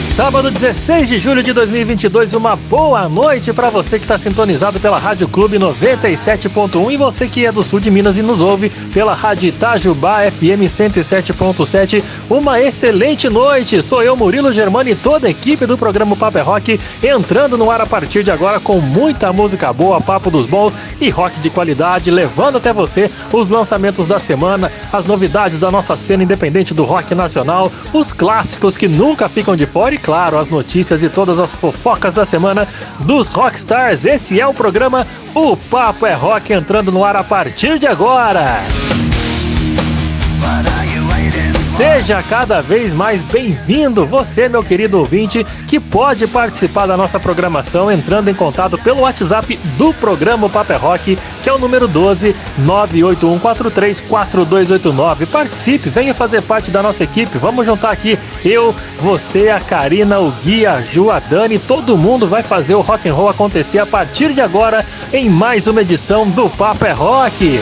[0.00, 4.98] Sábado 16 de julho de 2022, uma boa noite para você que está sintonizado pela
[4.98, 9.14] Rádio Clube 97.1 e você que é do sul de Minas e nos ouve pela
[9.14, 12.02] Rádio Itajubá FM 107.7.
[12.30, 13.82] Uma excelente noite.
[13.82, 17.70] Sou eu, Murilo Germano e toda a equipe do programa Paper é Rock entrando no
[17.70, 21.50] ar a partir de agora com muita música boa, papo dos bons e rock de
[21.50, 26.84] qualidade, levando até você os lançamentos da semana, as novidades da nossa cena independente do
[26.84, 31.40] rock nacional, os clássicos que nunca ficam de fora e claro, as notícias e todas
[31.40, 32.66] as fofocas da semana
[33.00, 34.06] dos Rockstars.
[34.06, 38.62] Esse é o programa O Papo é Rock entrando no ar a partir de agora.
[41.80, 47.90] Seja cada vez mais bem-vindo, você, meu querido ouvinte, que pode participar da nossa programação
[47.90, 55.26] entrando em contato pelo WhatsApp do programa Paper Rock, que é o número 12 981434289.
[55.26, 57.38] Participe, venha fazer parte da nossa equipe.
[57.38, 62.28] Vamos juntar aqui eu, você, a Karina, o Gui, a Ju, a Dani, todo mundo
[62.28, 66.28] vai fazer o rock and roll acontecer a partir de agora em mais uma edição
[66.28, 67.58] do Paper Rock.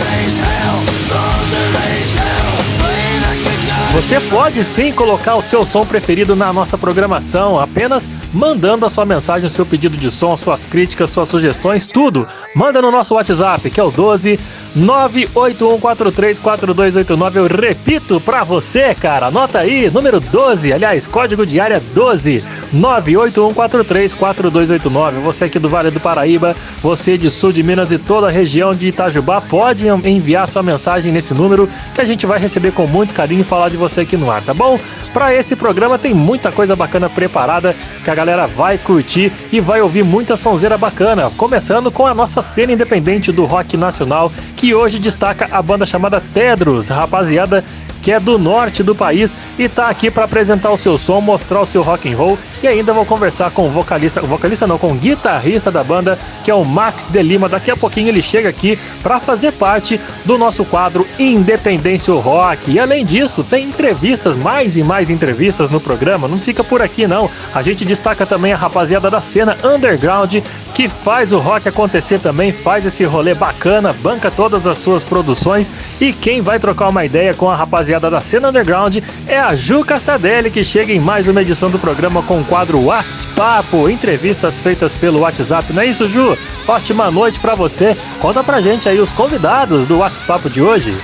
[3.92, 9.04] Você pode sim colocar o seu som preferido na nossa programação, apenas mandando a sua
[9.04, 12.26] mensagem, o seu pedido de som, suas críticas, suas sugestões, tudo.
[12.54, 14.38] Manda no nosso WhatsApp, que é o 12
[14.76, 17.36] 981434289.
[17.36, 19.26] Eu repito pra você, cara.
[19.26, 25.20] Anota aí, número 12, aliás, código de área 12 981434289.
[25.20, 28.74] Você aqui do Vale do Paraíba, você de sul de Minas e toda a região
[28.74, 33.14] de Itajubá, pode enviar sua mensagem nesse número que a gente vai receber com muito
[33.14, 34.78] carinho e falar de você aqui no ar, tá bom?
[35.12, 39.80] Para esse programa tem muita coisa bacana preparada que a galera vai curtir e vai
[39.80, 44.98] ouvir muita sonzeira bacana, começando com a nossa cena independente do rock nacional, que hoje
[44.98, 47.64] destaca a banda chamada Tedros, rapaziada
[48.02, 51.60] que é do norte do país e tá aqui para apresentar o seu som, mostrar
[51.60, 54.88] o seu rock and roll e ainda vou conversar com o vocalista, vocalista não, com
[54.88, 57.48] o guitarrista da banda, que é o Max de Lima.
[57.48, 62.70] Daqui a pouquinho ele chega aqui para fazer parte do nosso quadro Independência Rock.
[62.70, 66.28] E além disso, tem entrevistas, mais e mais entrevistas no programa.
[66.28, 67.30] Não fica por aqui não.
[67.54, 70.36] A gente destaca também a rapaziada da cena underground
[70.74, 75.70] que faz o rock acontecer também, faz esse rolê bacana, banca todas as suas produções
[76.00, 79.82] e quem vai trocar uma ideia com a rapaziada da cena underground é a Ju
[79.82, 85.20] Castadelli que chega em mais uma edição do programa com quadro WhatsApp, entrevistas feitas pelo
[85.20, 85.72] WhatsApp.
[85.72, 86.36] Não é isso, Ju?
[86.66, 87.96] Ótima noite para você.
[88.20, 90.94] Conta pra gente aí os convidados do WhatsApp de hoje.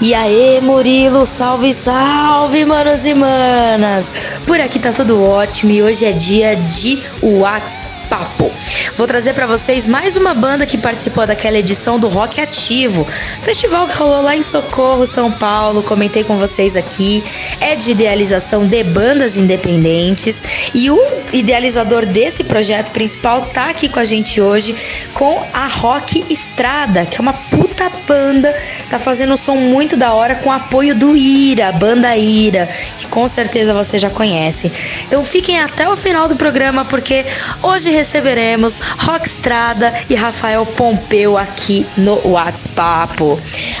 [0.00, 4.12] E aí, Murilo, salve, salve, manos e manas!
[4.46, 8.52] Por aqui tá tudo ótimo e hoje é dia de WhatsApp papo.
[8.94, 13.06] Vou trazer para vocês mais uma banda que participou daquela edição do Rock Ativo,
[13.40, 15.82] festival que rolou lá em Socorro, São Paulo.
[15.82, 17.24] Comentei com vocês aqui.
[17.58, 21.00] É de idealização de bandas independentes e o
[21.32, 24.76] idealizador desse projeto principal tá aqui com a gente hoje
[25.14, 28.54] com a Rock Estrada, que é uma puta banda,
[28.90, 32.68] tá fazendo um som muito da hora com apoio do Ira, banda Ira,
[32.98, 34.70] que com certeza você já conhece.
[35.08, 37.24] Então fiquem até o final do programa porque
[37.62, 43.14] hoje receberemos Rockstrada e Rafael Pompeu aqui no WhatsApp.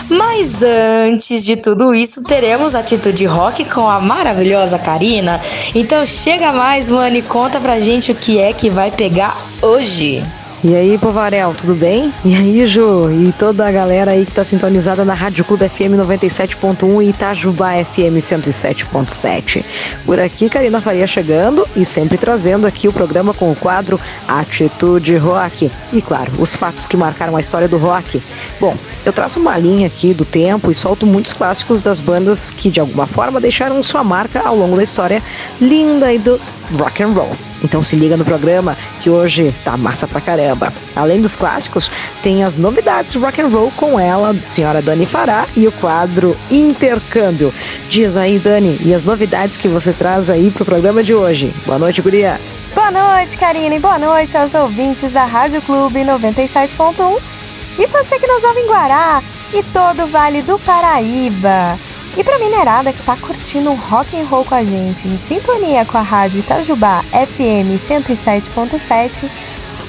[0.08, 5.40] Mas antes de tudo isso, teremos Atitude Rock com a maravilhosa Karina.
[5.74, 10.24] Então chega mais, mano, e conta pra gente o que é que vai pegar hoje.
[10.64, 12.14] E aí, Povarel, tudo bem?
[12.24, 13.10] E aí, Ju?
[13.10, 17.72] E toda a galera aí que tá sintonizada na Rádio Clube FM 97.1 e Itajubá
[17.84, 19.64] FM 107.7.
[20.06, 25.16] Por aqui, Karina Faria chegando e sempre trazendo aqui o programa com o quadro Atitude
[25.16, 25.68] Rock.
[25.92, 28.22] E claro, os fatos que marcaram a história do rock.
[28.60, 32.70] Bom, eu traço uma linha aqui do tempo e solto muitos clássicos das bandas que
[32.70, 35.22] de alguma forma deixaram sua marca ao longo da história
[35.60, 36.40] linda e do
[36.78, 37.32] rock and roll.
[37.62, 40.72] Então se liga no programa que hoje tá massa pra caramba.
[40.94, 41.90] Além dos clássicos,
[42.22, 47.52] tem as novidades rock and roll com ela, senhora Dani Fará, e o quadro Intercâmbio.
[47.88, 51.52] Diz aí, Dani, e as novidades que você traz aí pro programa de hoje.
[51.66, 52.40] Boa noite, guria.
[52.74, 53.78] Boa noite, Karine.
[53.78, 57.41] Boa noite aos ouvintes da Rádio Clube 97.1
[57.78, 59.22] e você que nos ouve em Guará
[59.52, 61.78] e todo o Vale do Paraíba.
[62.16, 65.84] E pra minerada que tá curtindo um rock and roll com a gente, em sintonia
[65.84, 69.30] com a rádio Itajubá FM 107.7,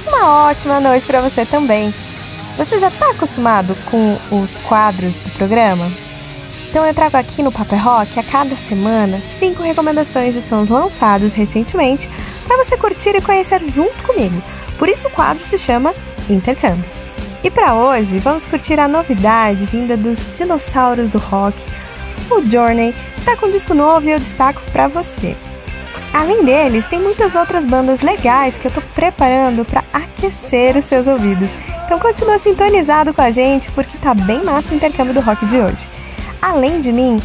[0.07, 1.93] uma ótima noite para você também.
[2.57, 5.91] Você já tá acostumado com os quadros do programa?
[6.69, 11.33] Então eu trago aqui no Paper Rock a cada semana cinco recomendações de sons lançados
[11.33, 12.09] recentemente
[12.47, 14.41] para você curtir e conhecer junto comigo.
[14.77, 15.93] Por isso o quadro se chama
[16.29, 17.02] Intercâmbio.
[17.43, 21.61] E para hoje vamos curtir a novidade vinda dos dinossauros do rock.
[22.31, 25.35] O Journey está com um disco novo e eu destaco para você.
[26.13, 31.05] Além deles, tem muitas outras bandas legais que eu estou preparando para aquecer os seus
[31.05, 31.49] ouvidos.
[31.83, 35.57] Então continua sintonizado com a gente porque tá bem massa o intercâmbio do rock de
[35.57, 35.89] hoje.
[36.41, 37.17] Além de mim,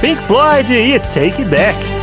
[0.00, 1.97] Pink Floyd e Take Back.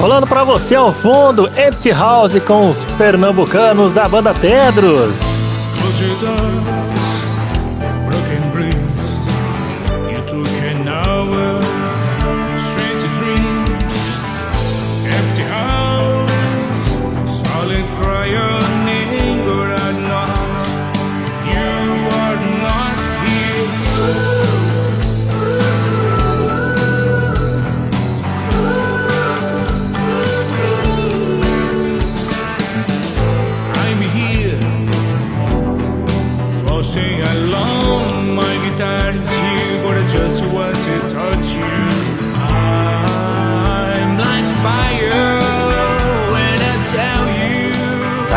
[0.00, 5.20] Rolando para você ao fundo, Empty House com os pernambucanos da banda Tedros.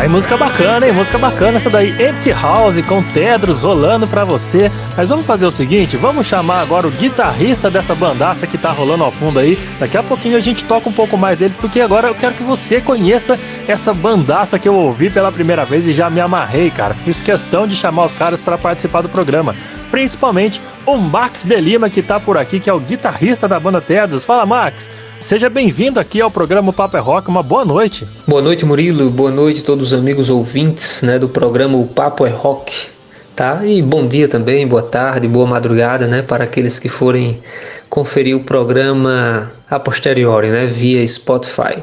[0.04, 0.92] Aí música bacana, hein?
[0.92, 1.88] Música bacana essa daí.
[1.92, 4.70] Empty House com Tedros rolando pra você.
[4.94, 9.02] Mas vamos fazer o seguinte, vamos chamar agora o guitarrista dessa bandaça que tá rolando
[9.02, 9.58] ao fundo aí.
[9.80, 12.42] Daqui a pouquinho a gente toca um pouco mais deles, porque agora eu quero que
[12.42, 16.92] você conheça essa bandaça que eu ouvi pela primeira vez e já me amarrei, cara.
[16.92, 19.56] Fiz questão de chamar os caras para participar do programa.
[19.90, 23.80] Principalmente o Max de Lima, que tá por aqui, que é o guitarrista da banda
[23.80, 24.22] Tedros.
[24.22, 24.90] Fala, Max!
[25.24, 27.30] Seja bem-vindo aqui ao programa Papo é Rock.
[27.30, 28.06] Uma boa noite.
[28.28, 29.08] Boa noite, Murilo.
[29.08, 32.88] Boa noite a todos os amigos ouvintes né, do programa O Papo é Rock.
[33.34, 33.64] Tá?
[33.64, 37.42] E bom dia também, boa tarde, boa madrugada, né, para aqueles que forem
[37.88, 41.82] conferir o programa a posteriori, né, via Spotify.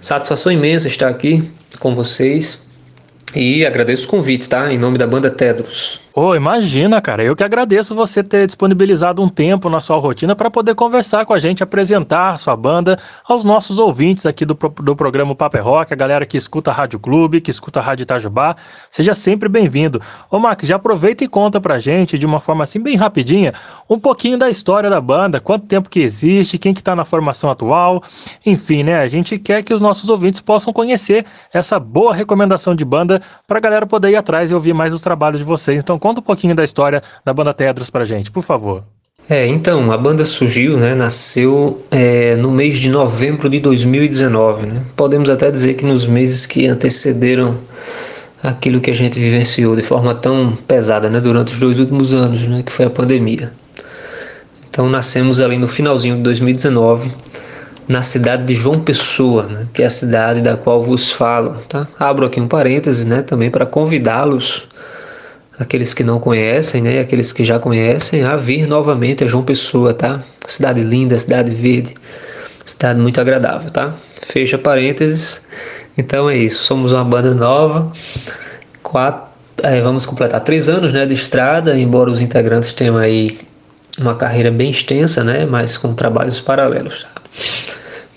[0.00, 1.42] Satisfação imensa estar aqui
[1.80, 2.64] com vocês
[3.34, 4.72] e agradeço o convite, tá?
[4.72, 6.05] Em nome da banda Tedros.
[6.18, 7.22] Oh, imagina, cara.
[7.22, 11.34] Eu que agradeço você ter disponibilizado um tempo na sua rotina para poder conversar com
[11.34, 15.92] a gente, apresentar sua banda aos nossos ouvintes aqui do, do programa Paper é Rock,
[15.92, 18.56] a galera que escuta a Rádio Clube, que escuta a Rádio Itajubá.
[18.90, 20.00] Seja sempre bem-vindo.
[20.30, 23.52] Ô, Max, já aproveita e conta pra gente, de uma forma assim bem rapidinha,
[23.86, 27.50] um pouquinho da história da banda, quanto tempo que existe, quem que tá na formação
[27.50, 28.02] atual.
[28.46, 29.00] Enfim, né?
[29.00, 33.60] A gente quer que os nossos ouvintes possam conhecer essa boa recomendação de banda pra
[33.60, 35.78] galera poder ir atrás e ouvir mais os trabalhos de vocês.
[35.78, 38.84] Então, Conta um pouquinho da história da banda Tedros pra gente, por favor.
[39.28, 44.82] É, então, a banda surgiu, né, nasceu é, no mês de novembro de 2019, né?
[44.94, 47.58] Podemos até dizer que nos meses que antecederam
[48.40, 52.42] aquilo que a gente vivenciou de forma tão pesada, né, durante os dois últimos anos,
[52.42, 53.52] né, que foi a pandemia.
[54.70, 57.10] Então, nascemos ali no finalzinho de 2019,
[57.88, 61.88] na cidade de João Pessoa, né, que é a cidade da qual vos falo, tá?
[61.98, 64.68] Abro aqui um parênteses, né, também para convidá-los
[65.58, 69.94] aqueles que não conhecem, né, aqueles que já conhecem, a vir novamente a João Pessoa,
[69.94, 70.22] tá?
[70.46, 71.94] Cidade linda, cidade verde,
[72.64, 73.94] cidade muito agradável, tá?
[74.22, 75.44] Fecha parênteses.
[75.96, 77.90] Então é isso, somos uma banda nova,
[78.82, 79.26] quatro,
[79.62, 83.38] é, vamos completar três anos, né, de estrada, embora os integrantes tenham aí
[83.98, 87.22] uma carreira bem extensa, né, mas com trabalhos paralelos, tá?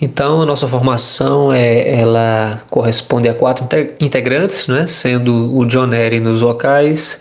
[0.00, 3.66] Então, a nossa formação é, ela corresponde a quatro
[4.00, 4.86] integrantes, né?
[4.86, 7.20] sendo o John Nery nos vocais,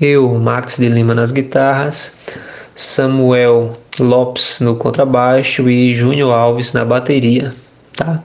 [0.00, 2.18] eu, Max de Lima nas guitarras,
[2.74, 7.54] Samuel Lopes no contrabaixo e Júnior Alves na bateria.
[7.94, 8.22] Tá?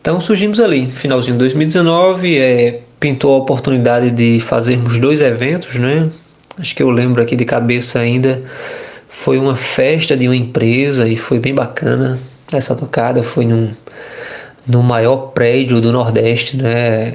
[0.00, 6.08] Então surgimos ali, finalzinho de 2019, é, pintou a oportunidade de fazermos dois eventos, né?
[6.58, 8.42] Acho que eu lembro aqui de cabeça ainda,
[9.08, 12.18] foi uma festa de uma empresa e foi bem bacana.
[12.52, 13.72] Essa tocada foi num,
[14.66, 17.14] no maior prédio do Nordeste, né?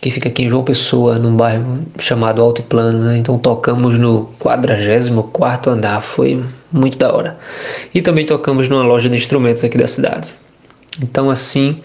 [0.00, 3.18] Que fica aqui em João Pessoa, num bairro chamado Alto Plano, né?
[3.18, 6.42] Então tocamos no 44 andar, foi
[6.72, 7.38] muito da hora.
[7.94, 10.34] E também tocamos numa loja de instrumentos aqui da cidade.
[11.02, 11.82] Então assim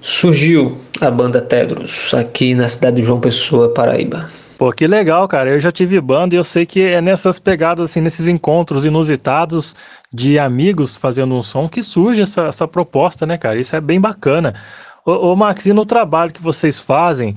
[0.00, 4.28] surgiu a banda Tedros aqui na cidade de João Pessoa, Paraíba.
[4.62, 5.50] Pô, que legal, cara.
[5.50, 9.74] Eu já tive banda e eu sei que é nessas pegadas, assim, nesses encontros inusitados
[10.12, 13.58] de amigos fazendo um som que surge essa, essa proposta, né, cara?
[13.58, 14.54] Isso é bem bacana.
[15.04, 17.34] Ô, ô, Max, e no trabalho que vocês fazem,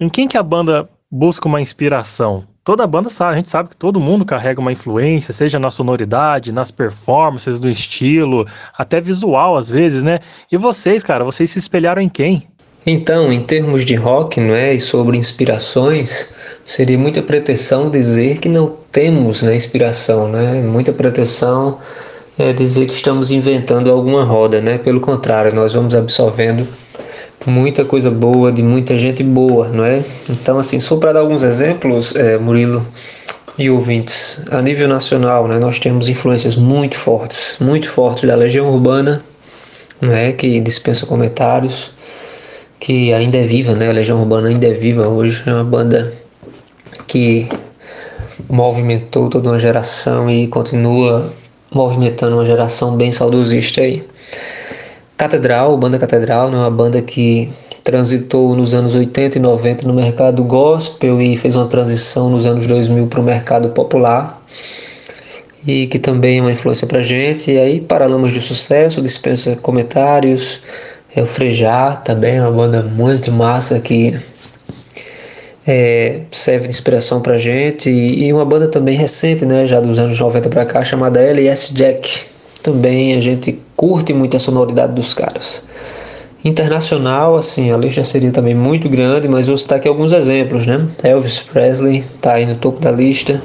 [0.00, 2.42] em quem que a banda busca uma inspiração?
[2.64, 6.50] Toda banda sabe, a gente sabe que todo mundo carrega uma influência, seja na sonoridade,
[6.50, 8.44] nas performances, do estilo,
[8.76, 10.18] até visual às vezes, né?
[10.50, 12.48] E vocês, cara, vocês se espelharam em quem?
[12.86, 16.28] Então, em termos de rock, não é, e sobre inspirações,
[16.66, 20.62] seria muita pretensão dizer que não temos né, inspiração, né?
[20.62, 21.78] Muita pretensão
[22.38, 24.76] é dizer que estamos inventando alguma roda, né?
[24.76, 26.68] Pelo contrário, nós vamos absorvendo
[27.46, 30.04] muita coisa boa de muita gente boa, não é?
[30.28, 32.84] Então, assim, só para dar alguns exemplos, é, Murilo
[33.56, 38.70] e ouvintes, a nível nacional, né, nós temos influências muito fortes, muito fortes da Legião
[38.70, 39.24] Urbana,
[40.02, 40.32] não é?
[40.32, 41.93] Que dispensa comentários
[42.84, 43.88] que ainda é viva, né?
[43.88, 46.12] A Legião Urbana ainda é viva hoje, é uma banda
[47.06, 47.48] que
[48.46, 51.32] movimentou toda uma geração e continua
[51.70, 54.04] movimentando uma geração bem saudosista aí.
[55.16, 56.58] Catedral, banda Catedral, né?
[56.58, 57.50] uma banda que
[57.82, 62.66] transitou nos anos 80 e 90 no mercado gospel e fez uma transição nos anos
[62.66, 64.44] 2000 para o mercado popular
[65.66, 67.50] e que também é uma influência para gente.
[67.50, 70.60] E aí, Paralamas de Sucesso, dispensa comentários,
[71.16, 74.18] é o Frejá também, uma banda muito massa que
[75.66, 77.88] é, serve de inspiração pra gente.
[77.88, 81.72] E, e, uma banda também recente, né, já dos anos 90 pra cá, chamada LS
[81.72, 82.26] Jack.
[82.62, 85.62] Também a gente curte muito a sonoridade dos caras.
[86.44, 90.86] Internacional, assim, a lista seria também muito grande, mas vou citar aqui alguns exemplos, né?
[91.02, 93.40] Elvis Presley tá aí no topo da lista.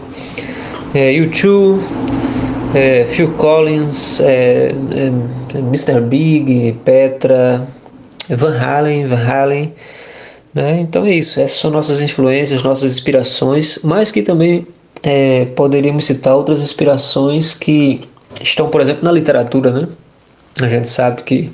[0.94, 1.80] É, U2,
[2.74, 6.02] é, Phil Collins, é, é, Mr.
[6.02, 7.68] Big, Petra,
[8.30, 9.74] Van Halen, Van Halen,
[10.54, 10.80] Né?
[10.82, 14.66] Então é isso, essas são nossas influências, nossas inspirações, mas que também
[15.04, 18.02] é, poderíamos citar outras inspirações que
[18.42, 19.72] estão, por exemplo, na literatura.
[19.72, 19.88] Né?
[20.62, 21.52] A gente sabe que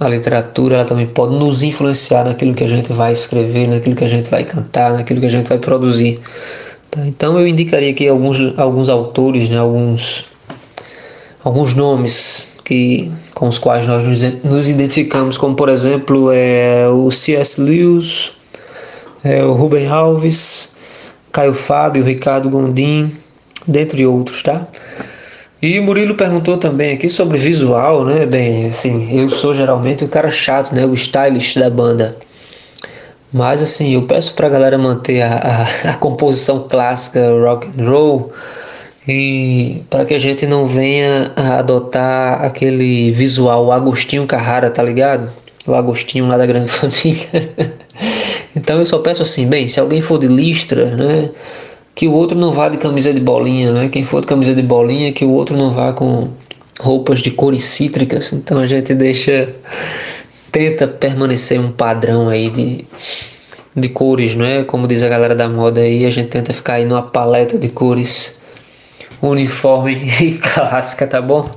[0.00, 4.04] a literatura ela também pode nos influenciar naquilo que a gente vai escrever, naquilo que
[4.04, 6.20] a gente vai cantar, naquilo que a gente vai produzir.
[6.90, 7.06] Tá?
[7.06, 9.58] Então eu indicaria aqui alguns, alguns autores, né?
[9.58, 10.26] alguns,
[11.44, 14.04] alguns nomes que, com os quais nós
[14.44, 17.60] nos identificamos, como por exemplo é, o C.S.
[17.60, 18.32] Lewis,
[19.24, 20.76] é, o Rubem Alves,
[21.32, 23.12] Caio Fábio, Ricardo Gondim,
[23.66, 24.66] dentre outros, tá?
[25.60, 28.24] E Murilo perguntou também aqui sobre visual, né?
[28.24, 30.86] Bem, assim, eu sou geralmente o cara chato, né?
[30.86, 32.16] O stylist da banda.
[33.32, 38.32] Mas assim, eu peço pra galera manter a, a, a composição clássica rock and roll
[39.06, 45.30] e para que a gente não venha a adotar aquele visual Agostinho Carrara, tá ligado?
[45.66, 47.50] O Agostinho lá da Grande Família.
[48.54, 51.30] então eu só peço assim, bem, se alguém for de listra, né?
[51.98, 53.88] que o outro não vá de camisa de bolinha, né?
[53.88, 56.28] Quem for de camisa de bolinha, que o outro não vá com
[56.78, 58.32] roupas de cores cítricas.
[58.32, 59.52] Então a gente deixa,
[60.58, 62.84] tenta permanecer um padrão aí de,
[63.76, 64.64] de cores, não é?
[64.64, 67.68] Como diz a galera da moda aí, a gente tenta ficar aí numa paleta de
[67.68, 68.40] cores
[69.22, 71.48] uniforme e clássica, tá bom?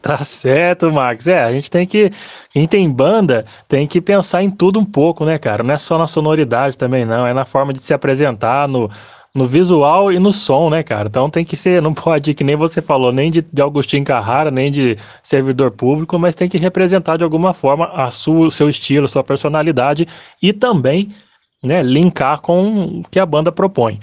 [0.00, 1.26] Tá certo, Max.
[1.26, 2.10] É, a gente tem que.
[2.52, 5.62] Quem tem banda tem que pensar em tudo um pouco, né, cara?
[5.62, 7.26] Não é só na sonoridade também, não.
[7.26, 8.90] É na forma de se apresentar, no,
[9.34, 11.08] no visual e no som, né, cara?
[11.08, 14.50] Então tem que ser, não pode, que nem você falou, nem de, de Agostinho Carrara,
[14.50, 18.68] nem de servidor público, mas tem que representar de alguma forma a sua, o seu
[18.68, 20.06] estilo, sua personalidade
[20.42, 21.14] e também,
[21.62, 24.00] né, linkar com o que a banda propõe.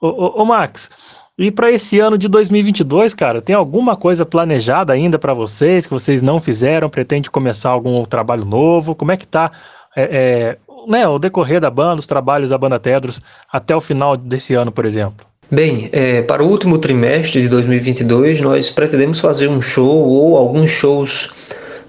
[0.00, 0.90] Ô, ô, ô Max.
[1.38, 5.92] E para esse ano de 2022, cara, tem alguma coisa planejada ainda para vocês que
[5.92, 6.90] vocês não fizeram?
[6.90, 8.94] Pretende começar algum trabalho novo?
[8.94, 9.50] Como é que tá
[9.96, 13.20] é, é, né, o decorrer da banda, os trabalhos da banda Tedros
[13.52, 15.26] até o final desse ano, por exemplo?
[15.50, 20.70] Bem, é, para o último trimestre de 2022, nós pretendemos fazer um show ou alguns
[20.70, 21.30] shows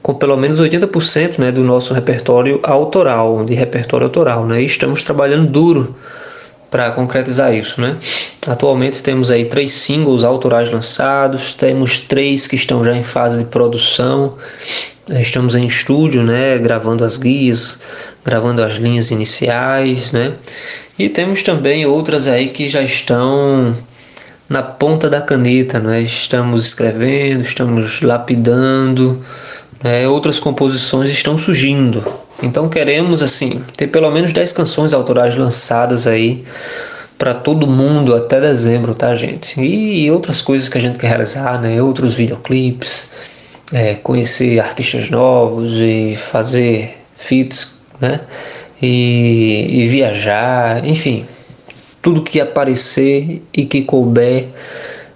[0.01, 4.45] com pelo menos 80% né, do nosso repertório autoral, de repertório autoral.
[4.45, 4.62] Né?
[4.62, 5.95] E estamos trabalhando duro
[6.69, 7.95] para concretizar isso, né?
[8.47, 13.45] Atualmente temos aí três singles autorais lançados, temos três que estão já em fase de
[13.45, 14.34] produção,
[15.09, 16.57] estamos em estúdio, né?
[16.57, 17.81] Gravando as guias,
[18.23, 20.33] gravando as linhas iniciais, né?
[20.97, 23.75] E temos também outras aí que já estão
[24.47, 26.01] na ponta da caneta, né?
[26.01, 29.23] Estamos escrevendo, estamos lapidando,
[29.83, 30.07] né?
[30.07, 32.03] outras composições estão surgindo,
[32.41, 36.43] então queremos assim ter pelo menos 10 canções autorais lançadas aí
[37.17, 39.59] para todo mundo até dezembro, tá, gente?
[39.61, 41.81] E, outras coisas que a gente quer realizar, né?
[41.81, 43.09] Outros videoclipes,
[43.73, 48.21] é, conhecer artistas novos e fazer feats, né?
[48.81, 51.25] E, e viajar, enfim,
[52.01, 54.47] tudo que aparecer e que couber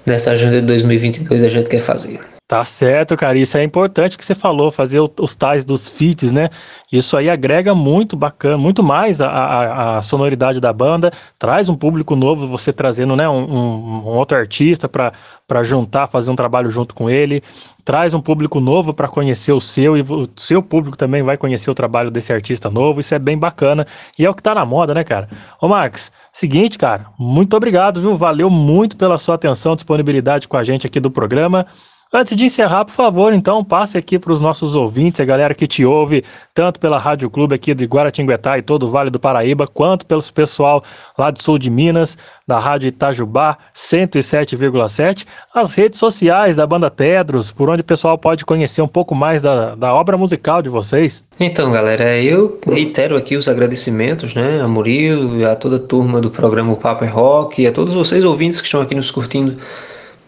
[0.05, 2.36] nessa agenda de 2022 a gente quer fazer.
[2.47, 3.37] Tá certo, cara.
[3.37, 6.49] Isso é importante que você falou, fazer os tais dos feats, né?
[6.89, 11.75] Isso aí agrega muito bacana, muito mais a, a, a sonoridade da banda, traz um
[11.75, 16.95] público novo, você trazendo né, um, um, outro artista para juntar, fazer um trabalho junto
[16.95, 17.43] com ele,
[17.83, 21.69] traz um público novo para conhecer o seu e o seu público também vai conhecer
[21.69, 23.01] o trabalho desse artista novo.
[23.01, 23.85] Isso é bem bacana
[24.17, 25.27] e é o que tá na moda, né, cara?
[25.59, 28.15] Ô, Max, seguinte, cara, muito obrigado, viu?
[28.15, 31.67] Valeu muito pela sua atenção, disponibilidade com a gente aqui do programa.
[32.13, 35.67] Antes de encerrar, por favor, então, passe aqui para os nossos ouvintes, a galera que
[35.67, 39.67] te ouve, tanto pela Rádio Clube aqui de Guaratinguetá e todo o Vale do Paraíba,
[39.67, 40.81] quanto pelo pessoal
[41.17, 42.17] lá do sul de Minas,
[42.47, 48.45] da Rádio Itajubá 107,7, as redes sociais da Banda Tedros, por onde o pessoal pode
[48.45, 51.25] conhecer um pouco mais da, da obra musical de vocês.
[51.37, 56.31] Então, galera, eu reitero aqui os agradecimentos, né, a Murilo, a toda a turma do
[56.31, 59.57] programa Papo é Rock, e a todos vocês ouvintes que estão aqui nos curtindo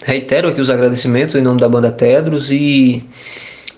[0.06, 3.04] reitero aqui os agradecimentos em nome da banda Tedros e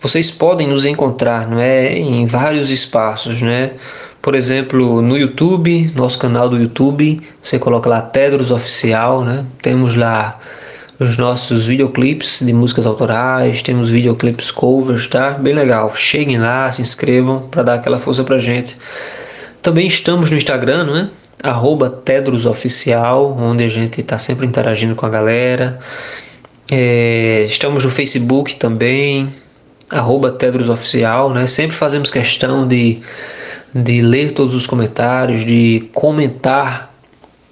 [0.02, 3.72] vocês podem nos encontrar não é, em vários espaços, né?
[4.22, 9.46] Por exemplo, no YouTube, nosso canal do YouTube, você coloca lá Tedros Oficial, né?
[9.62, 10.40] Temos lá
[11.00, 15.32] os nossos videoclips de músicas autorais, temos videoclips covers, tá?
[15.32, 15.96] Bem legal.
[15.96, 18.78] Cheguem lá, se inscrevam para dar aquela força pra gente.
[19.64, 21.10] Também estamos no Instagram, não é?
[21.44, 25.80] Arroba Tedros Oficial, onde a gente está sempre interagindo com a galera.
[26.70, 29.34] É, estamos no Facebook também,
[29.90, 31.48] arroba Tedros Oficial, né?
[31.48, 33.02] Sempre fazemos questão de,
[33.74, 36.92] de ler todos os comentários, de comentar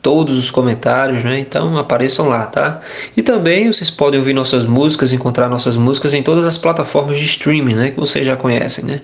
[0.01, 1.39] todos os comentários, né?
[1.39, 2.81] Então apareçam lá, tá?
[3.17, 7.25] E também vocês podem ouvir nossas músicas, encontrar nossas músicas em todas as plataformas de
[7.25, 7.91] streaming, né?
[7.91, 9.01] Que vocês já conhecem, né?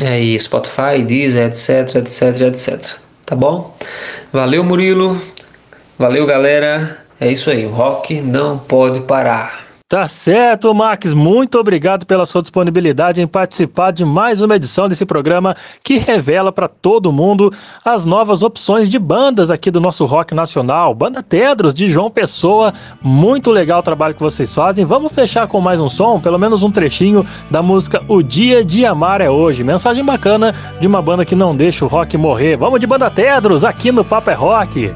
[0.00, 2.98] é, Spotify, Deezer, etc, etc, etc.
[3.26, 3.76] Tá bom?
[4.32, 5.20] Valeu, Murilo.
[5.98, 6.98] Valeu, galera.
[7.20, 7.66] É isso aí.
[7.66, 9.65] O rock não pode parar.
[9.88, 11.14] Tá certo, Max.
[11.14, 16.50] Muito obrigado pela sua disponibilidade em participar de mais uma edição desse programa que revela
[16.50, 17.52] para todo mundo
[17.84, 20.92] as novas opções de bandas aqui do nosso rock nacional.
[20.92, 22.72] Banda Tedros de João Pessoa.
[23.00, 24.84] Muito legal o trabalho que vocês fazem.
[24.84, 28.84] Vamos fechar com mais um som, pelo menos um trechinho da música O Dia de
[28.84, 29.62] Amar é Hoje.
[29.62, 32.56] Mensagem bacana de uma banda que não deixa o rock morrer.
[32.56, 34.92] Vamos de Banda Tedros aqui no Papo é Rock.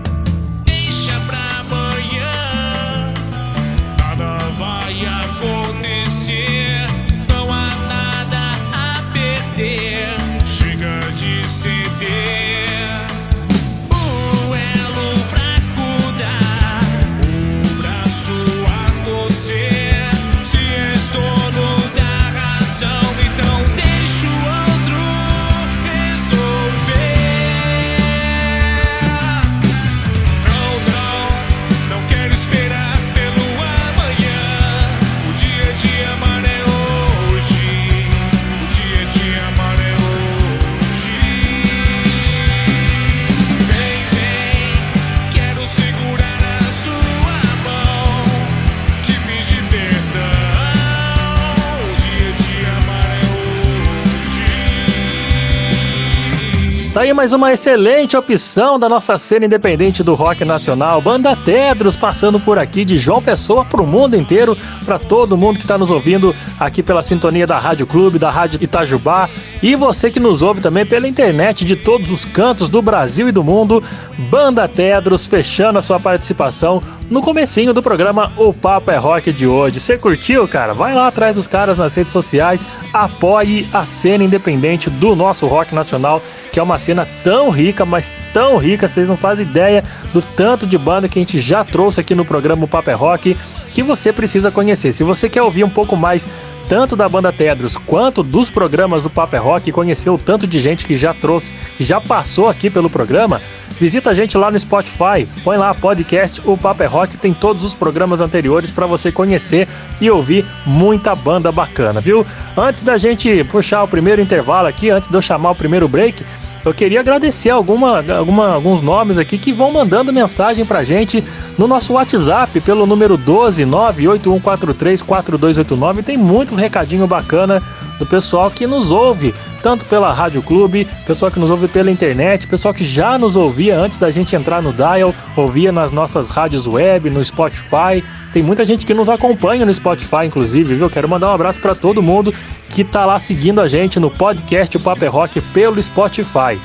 [57.00, 61.00] Tá aí mais uma excelente opção da nossa cena independente do rock nacional.
[61.00, 65.56] Banda Tedros passando por aqui de João Pessoa para o mundo inteiro, para todo mundo
[65.56, 69.30] que está nos ouvindo aqui pela sintonia da Rádio Clube, da Rádio Itajubá
[69.62, 73.32] e você que nos ouve também pela internet de todos os cantos do Brasil e
[73.32, 73.82] do mundo.
[74.28, 79.46] Banda Tedros fechando a sua participação no comecinho do programa O Papo é Rock de
[79.46, 79.80] hoje.
[79.80, 80.74] Você curtiu, cara?
[80.74, 85.74] Vai lá atrás dos caras nas redes sociais, apoie a cena independente do nosso rock
[85.74, 89.84] nacional, que é uma cena cena tão rica, mas tão rica, vocês não fazem ideia
[90.12, 93.36] do tanto de banda que a gente já trouxe aqui no programa Paper é Rock,
[93.72, 94.90] que você precisa conhecer.
[94.90, 96.28] Se você quer ouvir um pouco mais
[96.68, 100.60] tanto da banda Tedros quanto dos programas do Paper é Rock conhecer o tanto de
[100.60, 103.40] gente que já trouxe, que já passou aqui pelo programa,
[103.78, 107.62] visita a gente lá no Spotify, põe lá podcast O Paper é Rock, tem todos
[107.62, 109.68] os programas anteriores para você conhecer
[110.00, 112.26] e ouvir muita banda bacana, viu?
[112.56, 116.24] Antes da gente puxar o primeiro intervalo aqui, antes de eu chamar o primeiro break,
[116.64, 121.24] eu queria agradecer alguma, alguma, alguns nomes aqui que vão mandando mensagem pra gente
[121.56, 126.04] no nosso WhatsApp pelo número 12 981434289.
[126.04, 127.62] Tem muito recadinho bacana
[127.98, 132.46] do pessoal que nos ouve, tanto pela Rádio Clube, pessoal que nos ouve pela internet,
[132.46, 136.66] pessoal que já nos ouvia antes da gente entrar no Dial, ouvia nas nossas rádios
[136.66, 138.02] web, no Spotify.
[138.32, 140.90] Tem muita gente que nos acompanha no Spotify, inclusive, viu?
[140.90, 142.32] Quero mandar um abraço para todo mundo
[142.68, 146.58] que tá lá seguindo a gente no podcast O Paper é Rock pelo Spotify.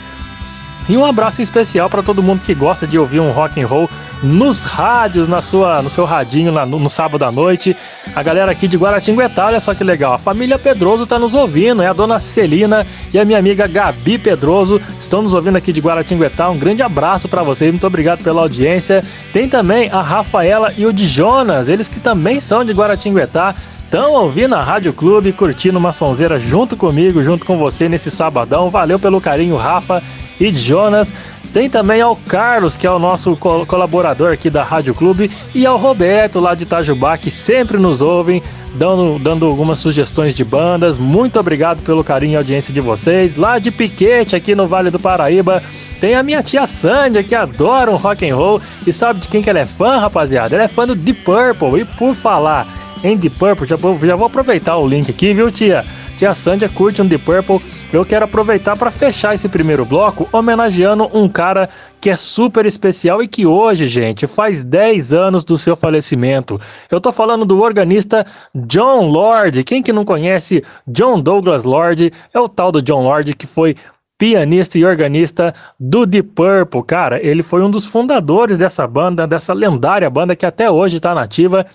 [0.87, 3.89] E um abraço especial para todo mundo que gosta de ouvir um rock and roll
[4.21, 7.75] nos rádios, na sua, no seu radinho na, no, no, sábado à noite.
[8.15, 10.13] A galera aqui de Guaratinguetá, olha só que legal.
[10.13, 14.19] A família Pedroso tá nos ouvindo, é a dona Celina e a minha amiga Gabi
[14.19, 16.49] Pedroso estão nos ouvindo aqui de Guaratinguetá.
[16.49, 19.03] Um grande abraço para vocês, muito obrigado pela audiência.
[19.33, 24.13] Tem também a Rafaela e o de Jonas, eles que também são de Guaratinguetá estão
[24.13, 28.69] ouvindo a Rádio Clube, curtindo uma sonzeira junto comigo, junto com você nesse sabadão.
[28.69, 30.03] Valeu pelo carinho, Rafa
[30.39, 31.13] e Jonas.
[31.53, 35.77] Tem também ao Carlos, que é o nosso colaborador aqui da Rádio Clube, e ao
[35.77, 38.43] Roberto, lá de Itajubá, que sempre nos ouvem,
[38.73, 40.99] dando, dando algumas sugestões de bandas.
[40.99, 43.37] Muito obrigado pelo carinho e audiência de vocês.
[43.37, 45.63] Lá de Piquete, aqui no Vale do Paraíba,
[46.01, 48.61] tem a minha tia Sandy, que adora um rock and roll.
[48.85, 50.55] E sabe de quem que ela é fã, rapaziada?
[50.55, 51.79] Ela é fã do Deep Purple.
[51.79, 52.67] E por falar
[53.03, 55.85] em Deep Purple, já já vou aproveitar o link aqui, viu, tia?
[56.17, 57.61] Tia Sandy curte um Deep Purple
[57.93, 61.69] eu quero aproveitar para fechar esse primeiro bloco homenageando um cara
[62.01, 66.59] que é super especial e que hoje, gente, faz 10 anos do seu falecimento.
[66.91, 69.63] Eu tô falando do organista John Lord.
[69.63, 72.11] Quem que não conhece John Douglas Lord?
[72.33, 73.77] É o tal do John Lord que foi
[74.17, 76.83] pianista e organista do Deep Purple.
[76.83, 81.13] Cara, ele foi um dos fundadores dessa banda, dessa lendária banda que até hoje está
[81.13, 81.65] nativa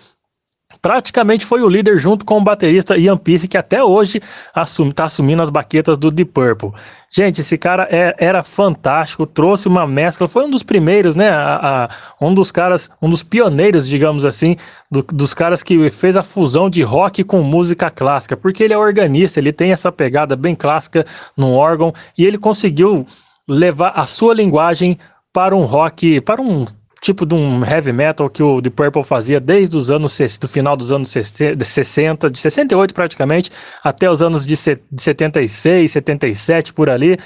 [0.80, 4.20] praticamente foi o líder junto com o baterista Ian Peace, que até hoje
[4.54, 6.70] assume, tá assumindo as baquetas do Deep Purple.
[7.12, 11.84] Gente, esse cara é, era fantástico, trouxe uma mescla, foi um dos primeiros, né, a,
[11.84, 14.56] a, um dos caras, um dos pioneiros, digamos assim,
[14.90, 18.78] do, dos caras que fez a fusão de rock com música clássica, porque ele é
[18.78, 21.04] organista, ele tem essa pegada bem clássica
[21.36, 23.04] no órgão, e ele conseguiu
[23.48, 24.96] levar a sua linguagem
[25.32, 26.64] para um rock, para um
[27.00, 30.76] tipo de um heavy metal que o The Purple fazia desde os anos do final
[30.76, 33.50] dos anos 60, de 68 praticamente,
[33.82, 37.18] até os anos de 76, 77 por ali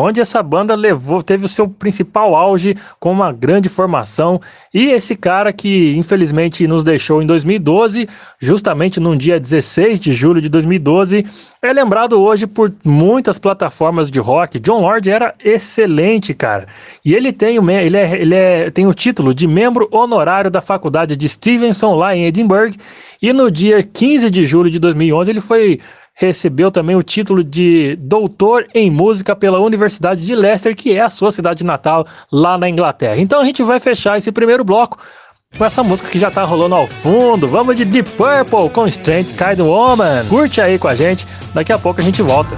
[0.00, 4.40] onde essa banda levou, teve o seu principal auge com uma grande formação.
[4.72, 8.08] E esse cara que infelizmente nos deixou em 2012,
[8.40, 11.24] justamente num dia 16 de julho de 2012,
[11.62, 14.58] é lembrado hoje por muitas plataformas de rock.
[14.58, 16.66] John Lord era excelente, cara.
[17.04, 20.60] E ele tem o, ele é, ele é, tem o título de membro honorário da
[20.60, 22.74] faculdade de Stevenson lá em Edinburgh.
[23.20, 25.78] E no dia 15 de julho de 2011 ele foi
[26.20, 31.08] recebeu também o título de doutor em música pela Universidade de Leicester, que é a
[31.08, 33.18] sua cidade natal lá na Inglaterra.
[33.18, 34.98] Então a gente vai fechar esse primeiro bloco
[35.56, 37.48] com essa música que já tá rolando ao fundo.
[37.48, 40.24] Vamos de Deep Purple com Strange Kind Woman.
[40.28, 42.56] Curte aí com a gente, daqui a pouco a gente volta.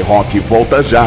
[0.00, 1.06] Rock volta já.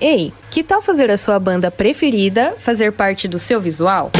[0.00, 4.10] Ei, que tal fazer a sua banda preferida fazer parte do seu visual?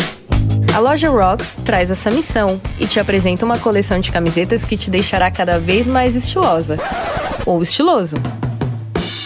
[0.74, 4.90] A loja Rocks traz essa missão e te apresenta uma coleção de camisetas que te
[4.90, 6.78] deixará cada vez mais estilosa
[7.44, 8.16] ou estiloso.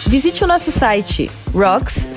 [0.07, 2.07] Visite o nosso site rocks.com.br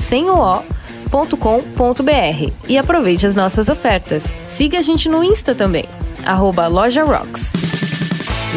[2.69, 4.25] e aproveite as nossas ofertas.
[4.47, 5.85] Siga a gente no Insta também,
[6.25, 7.50] arroba Loja Rocks.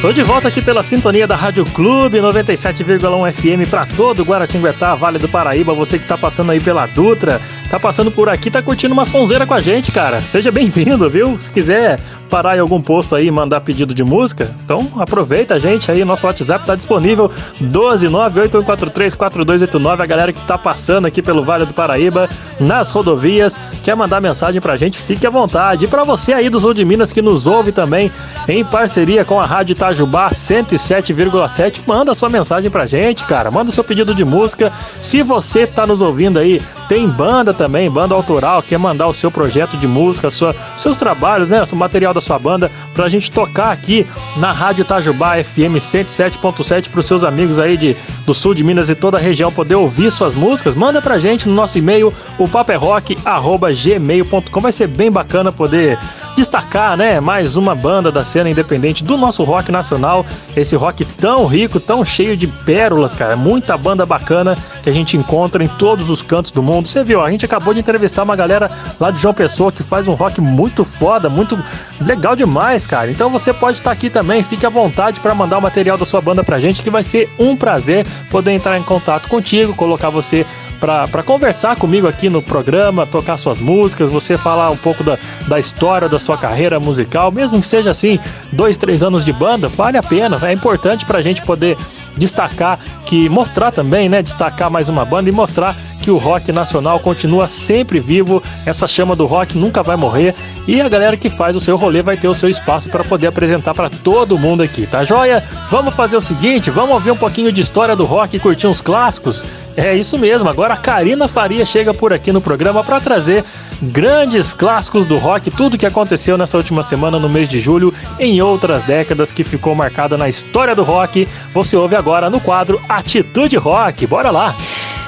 [0.00, 5.18] Tô de volta aqui pela sintonia da Rádio Clube 97,1 FM para todo Guaratinguetá, Vale
[5.18, 5.72] do Paraíba.
[5.72, 9.46] Você que tá passando aí pela Dutra, tá passando por aqui, tá curtindo uma sonzeira
[9.46, 10.20] com a gente, cara.
[10.20, 11.38] Seja bem-vindo, viu?
[11.40, 15.58] Se quiser parar em algum posto aí e mandar pedido de música, então aproveita a
[15.58, 17.30] gente aí, nosso WhatsApp tá disponível
[17.62, 20.00] 12981434289.
[20.00, 22.28] A galera que tá passando aqui pelo Vale do Paraíba,
[22.60, 25.86] nas rodovias, quer mandar mensagem pra gente, fique à vontade.
[25.86, 28.12] E pra você aí do Sul de Minas que nos ouve também,
[28.46, 33.52] em parceria com a Rádio Itajubá 107,7, manda sua mensagem pra gente, cara.
[33.52, 34.72] Manda seu pedido de música.
[35.00, 39.30] Se você tá nos ouvindo aí, tem banda também, banda autoral, quer mandar o seu
[39.30, 41.62] projeto de música, sua, seus trabalhos, né?
[41.70, 44.04] O material da sua banda pra gente tocar aqui
[44.36, 47.94] na Rádio Itajubá FM 107.7 pros seus amigos aí de,
[48.24, 51.48] do sul de Minas e toda a região poder ouvir suas músicas, manda pra gente
[51.48, 54.60] no nosso e-mail, o paperrock.gmail.com.
[54.60, 55.96] Vai ser bem bacana poder
[56.34, 57.20] destacar, né?
[57.20, 60.24] Mais uma banda da cena independente do nosso rock nacional.
[60.56, 63.36] Esse rock tão rico, tão cheio de pérolas, cara.
[63.36, 66.88] Muita banda bacana que a gente encontra em todos os cantos do mundo.
[66.88, 70.08] Você viu, a gente acabou de entrevistar uma galera lá de João Pessoa que faz
[70.08, 71.58] um rock muito foda, muito
[72.00, 73.10] legal demais, cara.
[73.10, 76.20] Então você pode estar aqui também, fique à vontade para mandar o material da sua
[76.20, 80.46] banda pra gente, que vai ser um prazer poder entrar em contato contigo, colocar você
[80.78, 85.58] para conversar comigo aqui no programa, tocar suas músicas, você falar um pouco da, da
[85.58, 88.18] história da sua carreira musical, mesmo que seja assim,
[88.52, 90.38] dois, três anos de banda, vale a pena.
[90.42, 91.76] É importante para a gente poder
[92.16, 97.00] destacar que mostrar também, né, destacar mais uma banda e mostrar que o rock nacional
[97.00, 100.34] continua sempre vivo, essa chama do rock nunca vai morrer
[100.66, 103.26] e a galera que faz o seu rolê vai ter o seu espaço para poder
[103.26, 105.42] apresentar para todo mundo aqui, tá joia?
[105.70, 108.80] Vamos fazer o seguinte, vamos ouvir um pouquinho de história do rock e curtir uns
[108.80, 109.46] clássicos?
[109.76, 113.44] É isso mesmo, agora a Karina Faria chega por aqui no programa para trazer
[113.82, 118.40] grandes clássicos do rock, tudo que aconteceu nessa última semana no mês de julho, em
[118.40, 121.28] outras décadas que ficou marcada na história do rock.
[121.52, 124.06] Você ouve agora no quadro Atitude Rock.
[124.06, 124.54] Bora lá!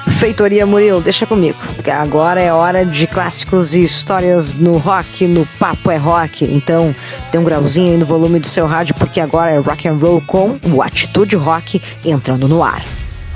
[0.09, 1.59] Feitoria Murilo, deixa comigo.
[2.01, 6.45] Agora é hora de clássicos e histórias no rock, no Papo é Rock.
[6.45, 6.95] Então,
[7.31, 10.21] tem um grauzinho aí no volume do seu rádio, porque agora é rock and roll
[10.27, 12.85] com o Atitude Rock entrando no ar.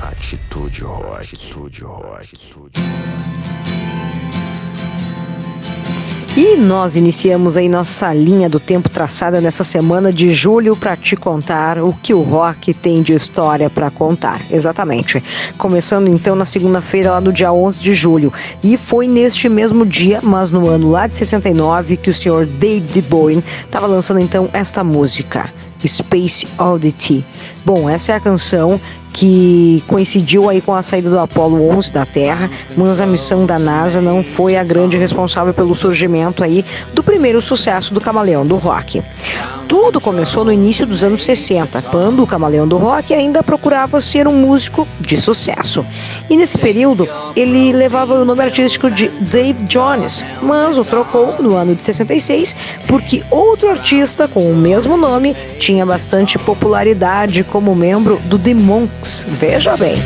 [0.01, 1.17] Atitude Rock.
[1.21, 3.22] Atitude Rock.
[6.35, 11.15] E nós iniciamos aí nossa linha do tempo traçada nessa semana de julho para te
[11.15, 14.41] contar o que o rock tem de história para contar.
[14.51, 15.23] Exatamente.
[15.59, 18.33] Começando então na segunda-feira, lá no dia 11 de julho.
[18.65, 23.03] E foi neste mesmo dia, mas no ano lá de 69, que o senhor David
[23.03, 25.53] Bowie estava lançando então esta música.
[25.87, 27.25] Space Oddity.
[27.65, 28.81] Bom, essa é a canção
[29.13, 33.59] que coincidiu aí com a saída do Apollo 11 da Terra, mas a missão da
[33.59, 38.57] NASA não foi a grande responsável pelo surgimento aí do primeiro sucesso do Camaleão do
[38.57, 39.03] Rock.
[39.69, 44.29] Tudo começou no início dos anos 60, quando o Camaleão do Rock ainda procurava ser
[44.29, 45.85] um músico de sucesso.
[46.29, 51.57] E nesse período, ele levava o nome artístico de Dave Jones, mas o trocou no
[51.57, 52.55] ano de 66
[52.87, 59.27] porque outro artista com o mesmo nome tinha bastante popularidade como membro do The Monks.
[59.29, 59.97] Veja bem.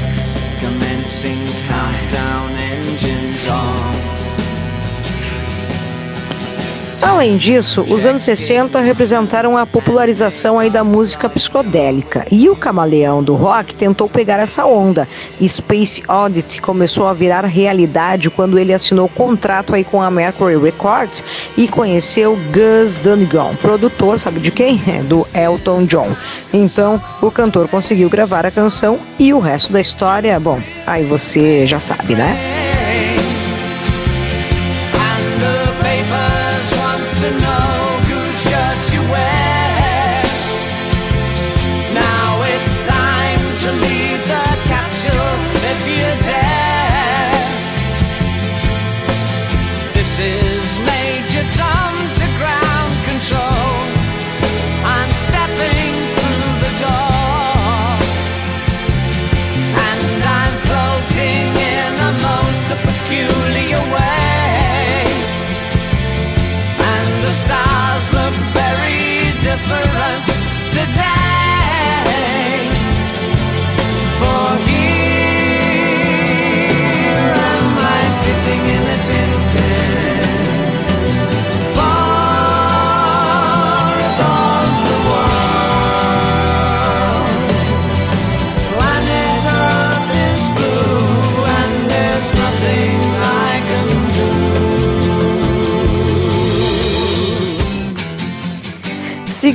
[7.02, 13.22] Além disso, os anos 60 representaram a popularização aí da música psicodélica e o camaleão
[13.22, 15.08] do rock tentou pegar essa onda.
[15.46, 21.22] Space Oddity começou a virar realidade quando ele assinou contrato aí com a Mercury Records
[21.56, 24.82] e conheceu Gus Dunigan, produtor, sabe de quem?
[24.86, 26.08] É do Elton John.
[26.52, 31.66] Então, o cantor conseguiu gravar a canção e o resto da história, bom, aí você
[31.66, 32.65] já sabe, né?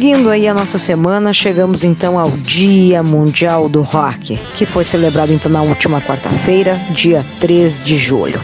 [0.01, 5.31] Seguindo aí a nossa semana, chegamos então ao Dia Mundial do Rock, que foi celebrado
[5.31, 8.41] então na última quarta-feira, dia 3 de julho.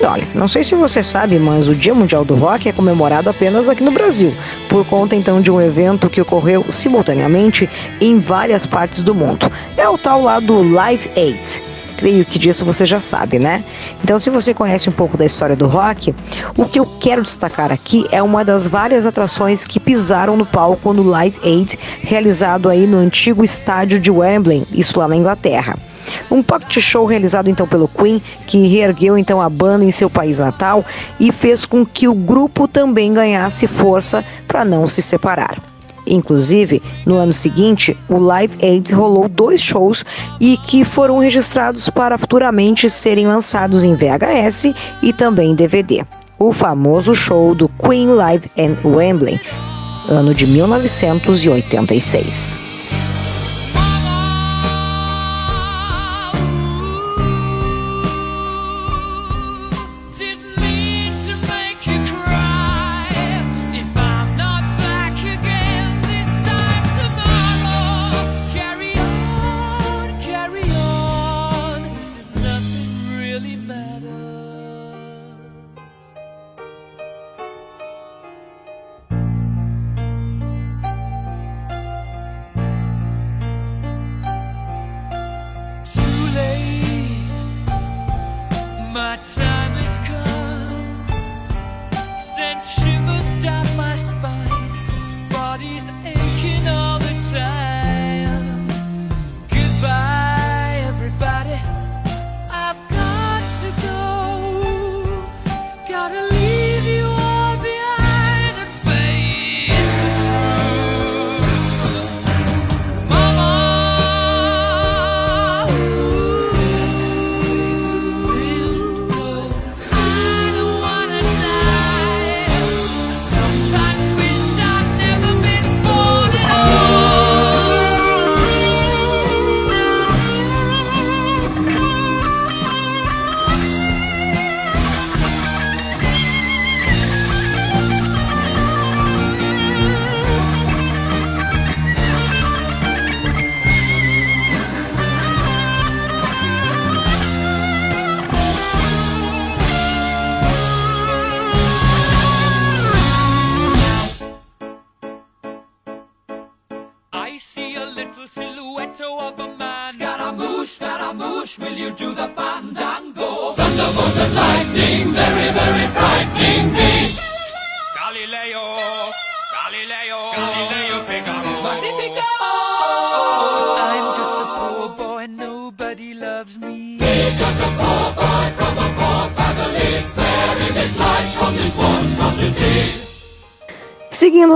[0.00, 3.28] E olha, não sei se você sabe, mas o Dia Mundial do Rock é comemorado
[3.28, 4.32] apenas aqui no Brasil,
[4.68, 7.68] por conta então de um evento que ocorreu simultaneamente
[8.00, 9.50] em várias partes do mundo.
[9.76, 11.60] É o tal lá do Live Aid.
[12.00, 13.62] Creio que disso você já sabe, né?
[14.02, 16.14] Então, se você conhece um pouco da história do rock,
[16.56, 20.94] o que eu quero destacar aqui é uma das várias atrações que pisaram no palco
[20.94, 25.76] no Live Aid, realizado aí no antigo estádio de Wembley, isso lá na Inglaterra.
[26.30, 30.38] Um pocket show realizado então pelo Queen, que reergueu então a banda em seu país
[30.38, 30.82] natal
[31.20, 35.69] e fez com que o grupo também ganhasse força para não se separar.
[36.10, 40.04] Inclusive, no ano seguinte, o Live Aid rolou dois shows
[40.40, 46.04] e que foram registrados para futuramente serem lançados em VHS e também DVD.
[46.38, 49.40] O famoso show do Queen Live em Wembley,
[50.08, 52.69] ano de 1986.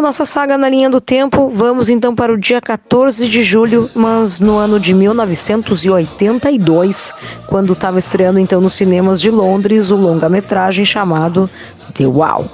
[0.04, 4.38] Nossa saga na linha do tempo, vamos então para o dia 14 de julho, mas
[4.38, 7.14] no ano de 1982,
[7.46, 11.48] quando estava estreando então nos cinemas de Londres o longa-metragem chamado
[11.94, 12.50] The Wall.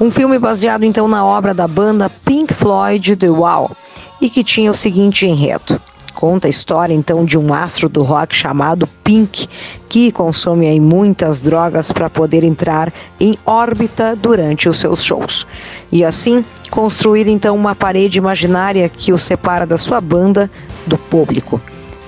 [0.00, 3.72] Um filme baseado então na obra da banda Pink Floyd The Wall
[4.20, 5.80] e que tinha o seguinte enredo.
[6.24, 9.46] Conta a história então de um astro do rock chamado Pink,
[9.90, 15.46] que consome aí muitas drogas para poder entrar em órbita durante os seus shows.
[15.92, 20.50] E assim, construir então uma parede imaginária que o separa da sua banda
[20.86, 21.60] do público.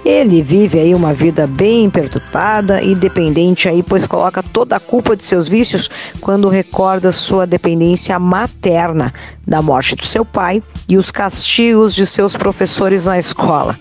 [0.07, 5.17] Ele vive aí uma vida bem perturbada e dependente aí, pois coloca toda a culpa
[5.17, 5.91] de seus vícios
[6.21, 9.13] quando recorda sua dependência materna
[9.45, 13.77] da morte do seu pai e os castigos de seus professores na escola.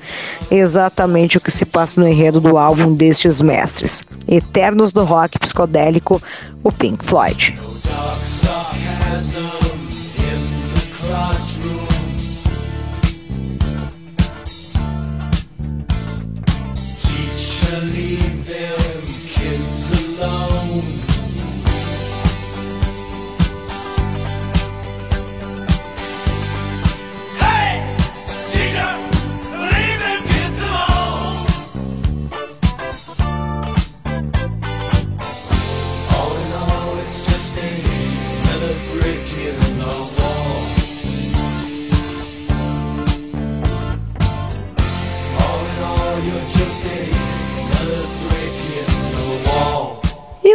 [0.49, 6.19] Exatamente o que se passa no enredo do álbum destes mestres, eternos do rock psicodélico,
[6.63, 7.53] o Pink Floyd.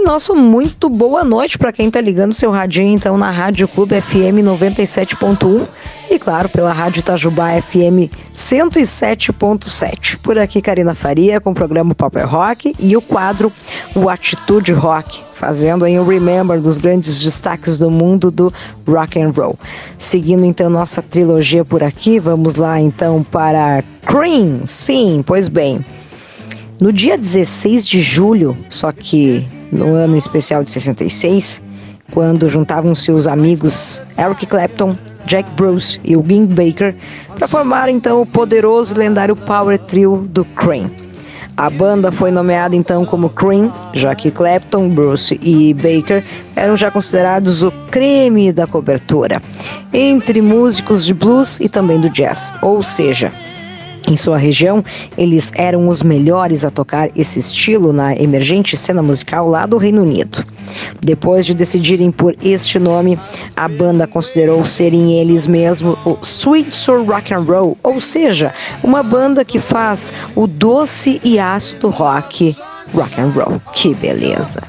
[0.03, 4.42] Nosso muito boa noite para quem tá ligando seu radinho então na Rádio Clube FM
[4.42, 5.66] 97.1
[6.11, 10.18] e claro, pela Rádio Itajubá FM 107.7.
[10.18, 13.53] Por aqui, Karina Faria com o programa Paper Rock e o quadro
[13.94, 18.53] O Atitude Rock, fazendo aí um remember dos grandes destaques do mundo do
[18.86, 19.57] rock and roll.
[19.96, 24.66] Seguindo então nossa trilogia por aqui, vamos lá então para Cream.
[24.66, 25.80] Sim, pois bem.
[26.81, 31.62] No dia 16 de julho, só que no ano especial de 66,
[32.11, 36.97] quando juntavam-se os amigos Eric Clapton, Jack Bruce e o Ging Baker
[37.37, 40.91] para formar então o poderoso e lendário power trio do Cream.
[41.55, 46.24] A banda foi nomeada então como Cream, já que Clapton, Bruce e Baker
[46.57, 49.43] eram já considerados o creme da cobertura,
[49.93, 53.31] entre músicos de blues e também do jazz, ou seja,
[54.09, 54.84] em sua região,
[55.16, 60.03] eles eram os melhores a tocar esse estilo na emergente cena musical lá do Reino
[60.03, 60.44] Unido.
[61.01, 63.18] Depois de decidirem por este nome,
[63.57, 69.03] a banda considerou serem eles mesmos o Sweet Soul Rock and Roll, ou seja, uma
[69.03, 72.55] banda que faz o doce e ácido rock
[72.94, 73.61] rock and roll.
[73.72, 74.61] Que beleza!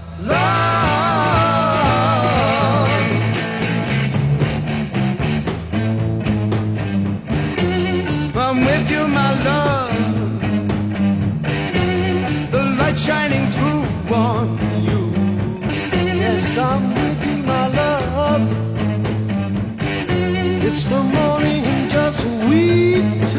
[20.74, 23.31] It's the morning and just we.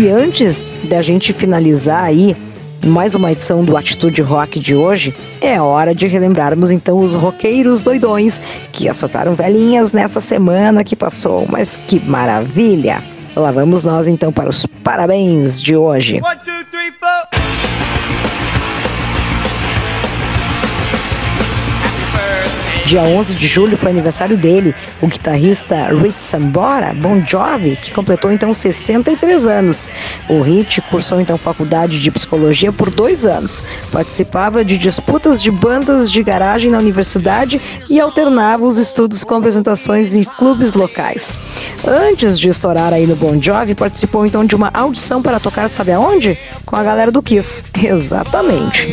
[0.00, 2.34] E antes da gente finalizar aí
[2.86, 7.82] mais uma edição do Atitude Rock de hoje, é hora de relembrarmos então os roqueiros
[7.82, 8.40] doidões
[8.72, 11.44] que assopraram velhinhas nessa semana que passou.
[11.46, 13.04] Mas que maravilha!
[13.36, 16.18] Lá vamos nós então para os parabéns de hoje.
[16.24, 16.79] One, two,
[22.90, 28.32] Dia 11 de julho foi aniversário dele, o guitarrista Rich Sambora, Bon Jovi, que completou
[28.32, 29.88] então 63 anos.
[30.28, 33.62] O Rich cursou então faculdade de psicologia por dois anos,
[33.92, 40.16] participava de disputas de bandas de garagem na universidade e alternava os estudos com apresentações
[40.16, 41.38] em clubes locais.
[41.86, 45.92] Antes de estourar aí no Bon Jovi, participou então de uma audição para tocar, sabe
[45.92, 46.36] aonde?
[46.66, 47.62] Com a galera do Kiss.
[47.72, 48.88] Exatamente.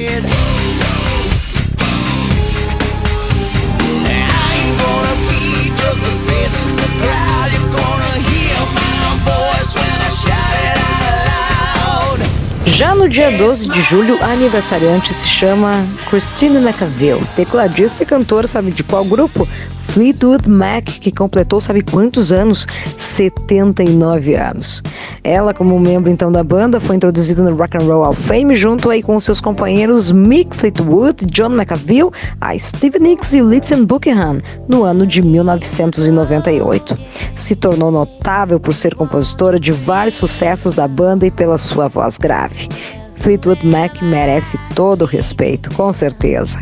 [12.68, 18.45] Já no dia 12 de julho, a aniversariante se chama Christine McAville, tecladista e cantora,
[18.45, 19.47] sabe de qual grupo?
[19.90, 22.68] Fleetwood Mac, que completou sabe quantos anos?
[22.98, 24.84] 79 anos.
[25.24, 28.56] Ela, como membro então da banda, foi introduzida no Rock and Roll Hall of Fame
[28.56, 34.42] junto aí com seus companheiros Mick Fleetwood, John McAville, a Steve Nicks e Litzen Buckingham
[34.68, 36.96] no ano de 1998.
[37.36, 42.18] Se tornou notável por ser compositora de vários sucessos da banda e pela sua voz
[42.18, 42.68] grave.
[43.16, 46.60] Fleetwood Mac merece todo o respeito, com certeza.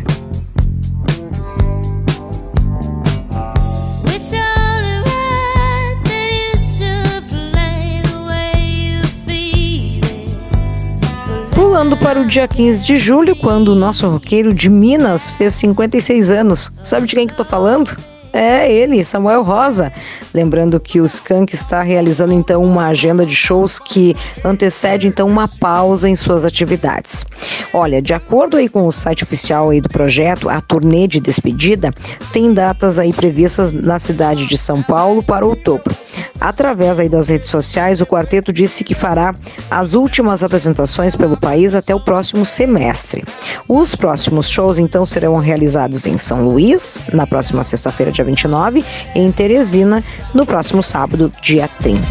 [11.66, 16.30] Pulando para o dia 15 de julho, quando o nosso roqueiro de Minas fez 56
[16.30, 16.72] anos.
[16.84, 17.98] Sabe de quem que tô falando?
[18.38, 19.94] É ele, Samuel Rosa.
[20.34, 24.14] Lembrando que o Skank está realizando então uma agenda de shows que
[24.44, 27.26] antecede então uma pausa em suas atividades.
[27.74, 31.92] Olha, de acordo aí com o site oficial aí do projeto, a turnê de despedida
[32.34, 35.96] tem datas aí previstas na cidade de São Paulo para outubro.
[36.38, 39.34] Através aí das redes sociais, o quarteto disse que fará
[39.72, 43.24] as últimas apresentações pelo país até o próximo semestre.
[43.66, 48.84] Os próximos shows então serão realizados em São Luís, na próxima sexta-feira, dia 29,
[49.16, 50.04] e em Teresina,
[50.34, 52.02] no próximo sábado, dia 30.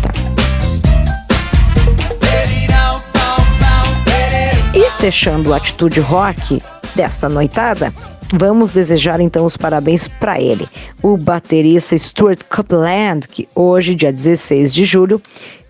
[4.74, 6.60] E fechando o Atitude Rock
[6.96, 7.92] desta noitada,
[8.32, 10.68] vamos desejar então os parabéns para ele,
[11.02, 15.20] o baterista Stuart Copeland, que hoje, dia 16 de julho,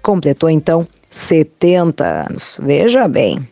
[0.03, 2.59] completou então 70 anos.
[2.63, 3.47] Veja bem.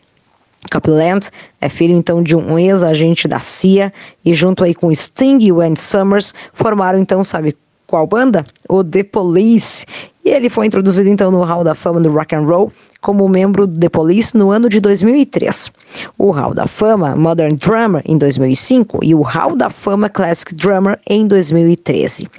[0.71, 3.93] Copeland é filho então de um ex-agente da CIA
[4.23, 7.55] e junto aí com Sting e Wendy Summers formaram então, sabe
[7.87, 8.45] qual banda?
[8.67, 9.85] O The Police.
[10.25, 12.71] E ele foi introduzido então no Hall da Fama do Rock and Roll
[13.03, 15.69] como membro do The Police no ano de 2003.
[16.17, 20.97] O Hall da Fama Modern Drummer em 2005 e o Hall da Fama Classic Drummer
[21.07, 22.29] em 2013.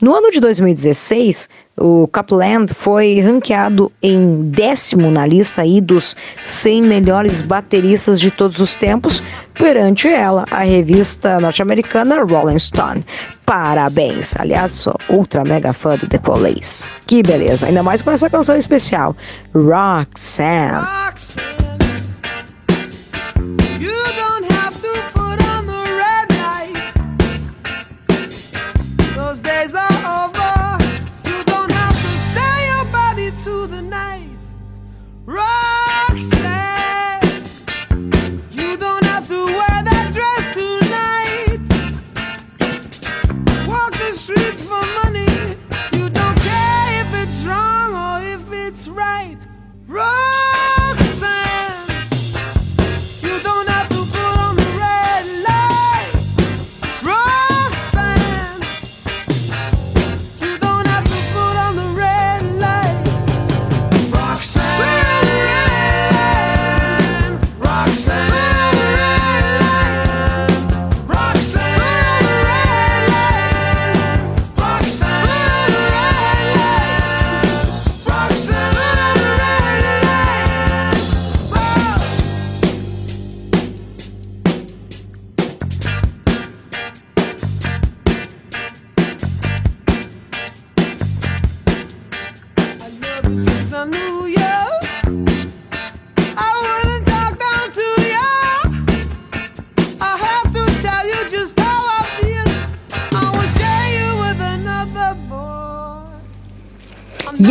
[0.00, 1.48] No ano de 2016,
[1.80, 6.14] o Capland foi ranqueado em décimo na lista aí dos
[6.44, 9.22] 100 melhores bateristas de todos os tempos,
[9.54, 13.04] perante ela, a revista norte-americana Rolling Stone.
[13.46, 14.36] Parabéns!
[14.38, 16.92] Aliás, sou ultra mega fã do The Police.
[17.06, 17.66] Que beleza!
[17.66, 19.16] Ainda mais com essa canção especial,
[19.54, 20.84] Roxanne.
[21.06, 21.69] Roxanne.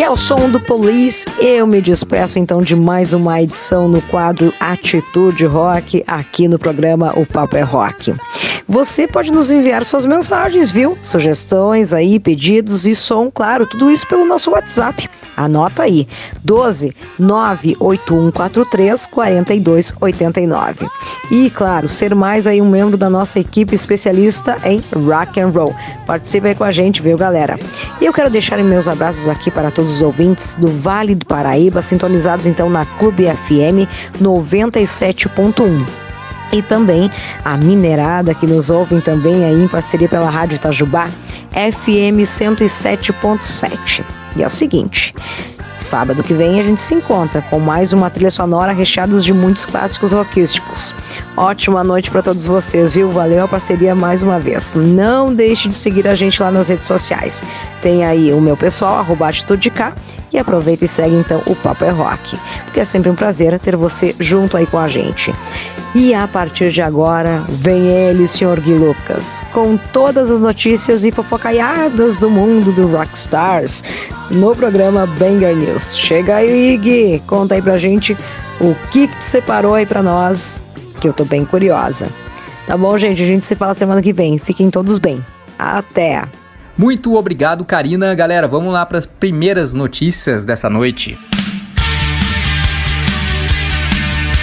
[0.10, 5.45] Ao som do Police, eu me despeço então de mais uma edição no quadro Atitude
[5.45, 8.16] Rock, aqui no programa O Papo é Rock.
[8.70, 10.95] Você pode nos enviar suas mensagens, viu?
[11.01, 15.09] Sugestões aí, pedidos e som, claro, tudo isso pelo nosso WhatsApp.
[15.36, 16.07] Anota aí:
[16.43, 20.88] 12 98143 4289.
[21.32, 25.76] E claro, ser mais aí um membro da nossa equipe especialista em rock and roll.
[26.05, 27.57] Participe aí com a gente, viu, galera?
[27.99, 31.82] E eu quero deixar meus abraços aqui para todos os ouvintes do Vale do Paraíba,
[31.82, 33.89] sintonizados então na Clube FM
[34.22, 36.09] 97.1
[36.51, 37.11] e também
[37.43, 41.09] a Minerada que nos ouvem também aí em parceria pela Rádio Itajubá
[41.51, 44.03] FM 107.7.
[44.35, 45.13] E é o seguinte,
[45.79, 49.65] Sábado que vem a gente se encontra com mais uma trilha sonora recheada de muitos
[49.65, 50.93] clássicos rockísticos.
[51.37, 53.09] Ótima noite para todos vocês, viu?
[53.13, 54.75] Valeu a parceria mais uma vez.
[54.75, 57.41] Não deixe de seguir a gente lá nas redes sociais.
[57.81, 59.71] Tem aí o meu pessoal, arroba Atitude
[60.33, 63.77] e aproveita e segue então o Papo é Rock, porque é sempre um prazer ter
[63.77, 65.33] você junto aí com a gente.
[65.95, 68.61] E a partir de agora, vem ele, Sr.
[68.61, 73.83] Gui Lucas, com todas as notícias e fofocaiadas do mundo do Rockstars
[74.29, 75.97] no programa Banger News.
[75.97, 78.15] Chega aí, Gui, conta aí pra gente
[78.61, 80.63] o que, que tu separou aí pra nós,
[81.01, 82.07] que eu tô bem curiosa.
[82.67, 83.23] Tá bom, gente?
[83.23, 84.37] A gente se fala semana que vem.
[84.37, 85.25] Fiquem todos bem.
[85.57, 86.23] Até!
[86.77, 88.13] Muito obrigado, Karina.
[88.13, 91.17] Galera, vamos lá para as primeiras notícias dessa noite.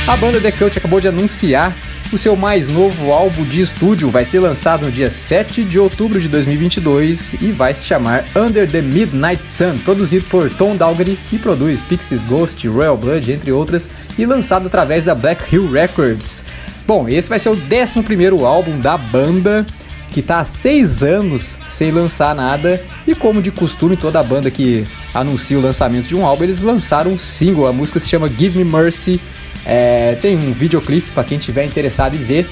[0.06, 1.76] A banda The Cult acabou de anunciar
[2.12, 6.20] o seu mais novo álbum de estúdio vai ser lançado no dia 7 de outubro
[6.20, 11.36] de 2022 e vai se chamar Under the Midnight Sun, produzido por Tom Dalgary, que
[11.40, 16.44] produz Pixies Ghost, Royal Blood, entre outras, e lançado através da Black Hill Records.
[16.86, 19.66] Bom, esse vai ser o 11 álbum da banda,
[20.12, 24.86] que está há seis anos sem lançar nada, e como de costume, toda banda que
[25.12, 28.56] anuncia o lançamento de um álbum, eles lançaram um single, a música se chama Give
[28.56, 29.20] Me Mercy,
[29.66, 32.48] é, tem um videoclipe para quem tiver interessado em ver.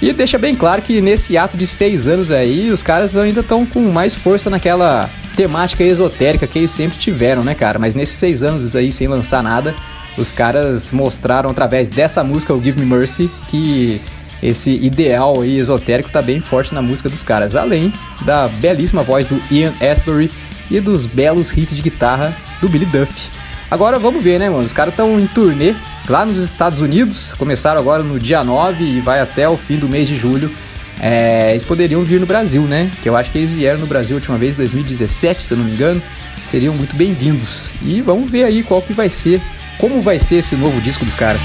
[0.00, 3.64] E deixa bem claro que nesse ato de seis anos aí, os caras ainda estão
[3.64, 7.78] com mais força naquela temática esotérica que eles sempre tiveram, né, cara?
[7.78, 9.74] Mas nesses seis anos aí, sem lançar nada,
[10.16, 14.00] os caras mostraram através dessa música, o Give Me Mercy, que
[14.42, 17.92] esse ideal aí esotérico tá bem forte na música dos caras, além
[18.24, 20.30] da belíssima voz do Ian Astbury
[20.70, 23.30] e dos belos riffs de guitarra do Billy Duff.
[23.70, 24.64] Agora vamos ver, né, mano?
[24.64, 25.74] Os caras estão em turnê
[26.08, 27.32] lá nos Estados Unidos.
[27.34, 30.54] Começaram agora no dia 9 e vai até o fim do mês de julho.
[31.00, 32.90] É, eles poderiam vir no Brasil, né?
[33.02, 35.64] Que eu acho que eles vieram no Brasil a última vez 2017, se eu não
[35.64, 36.02] me engano.
[36.50, 37.72] Seriam muito bem-vindos.
[37.82, 39.40] E vamos ver aí qual que vai ser,
[39.78, 41.42] como vai ser esse novo disco dos caras.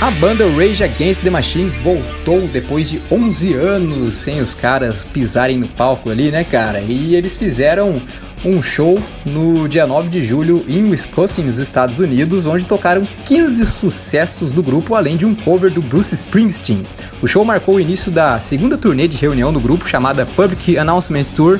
[0.00, 5.58] A banda Rage Against the Machine voltou depois de 11 anos sem os caras pisarem
[5.58, 6.80] no palco ali, né, cara?
[6.80, 8.00] E eles fizeram
[8.44, 13.66] um show no dia 9 de julho em Wisconsin, nos Estados Unidos, onde tocaram 15
[13.66, 16.86] sucessos do grupo, além de um cover do Bruce Springsteen.
[17.22, 21.24] O show marcou o início da segunda turnê de reunião do grupo, chamada Public Announcement
[21.36, 21.58] Tour,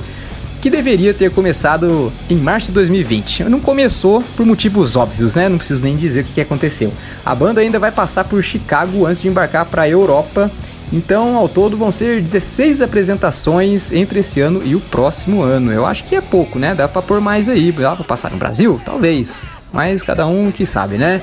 [0.60, 3.44] que deveria ter começado em março de 2020.
[3.44, 5.48] Não começou por motivos óbvios, né?
[5.48, 6.92] Não preciso nem dizer o que aconteceu.
[7.24, 10.50] A banda ainda vai passar por Chicago antes de embarcar para a Europa.
[10.92, 15.72] Então, ao todo, vão ser 16 apresentações entre esse ano e o próximo ano.
[15.72, 16.74] Eu acho que é pouco, né?
[16.74, 17.70] Dá pra pôr mais aí.
[17.70, 18.80] Dá pra passar no Brasil?
[18.84, 19.42] Talvez.
[19.72, 21.22] Mas cada um que sabe, né?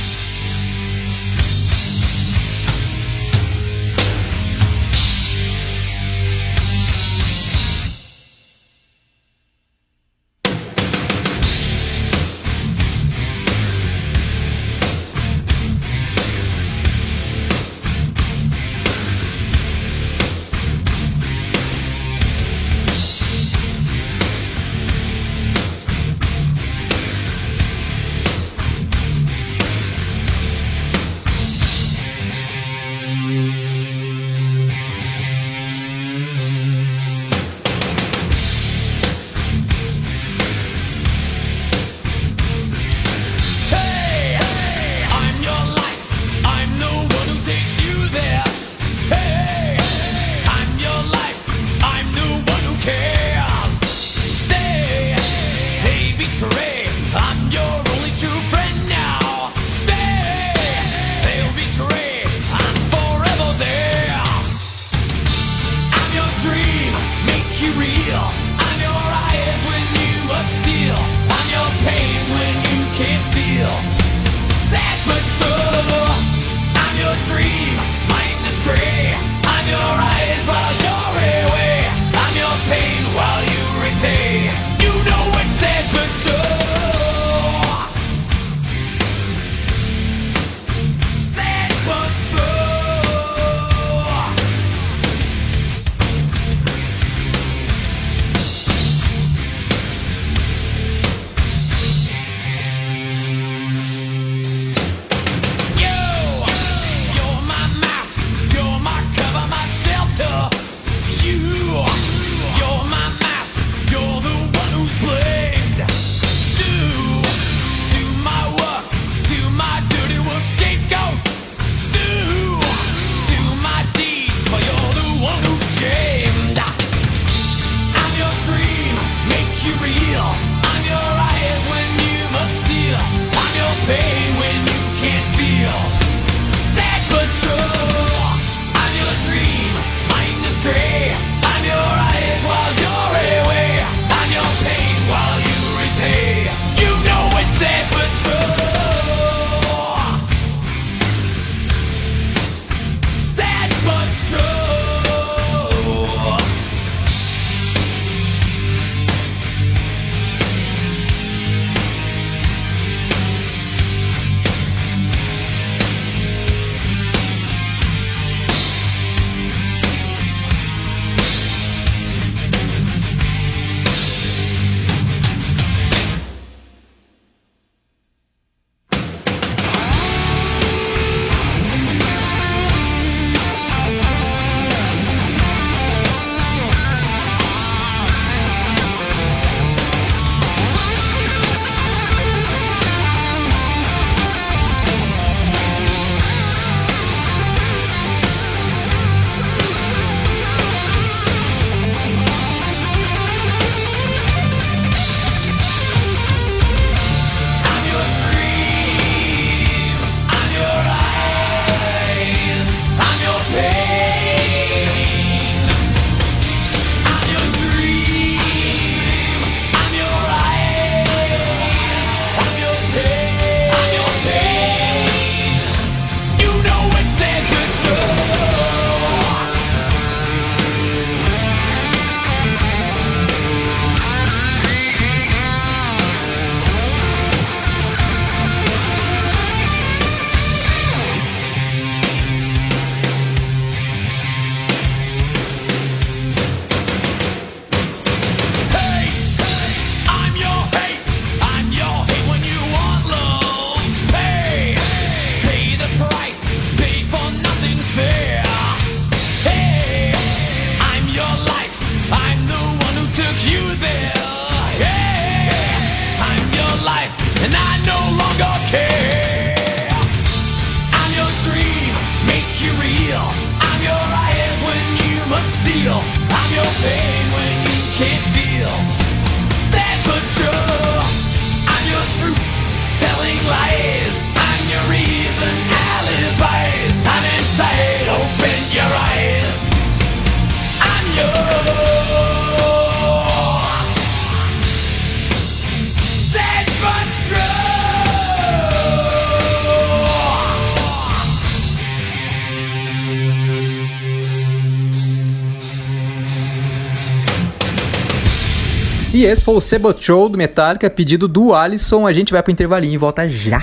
[309.27, 312.07] Esse foi o Sebotroll do Metallica, pedido do Alisson.
[312.07, 313.63] A gente vai pro intervalinho e volta já.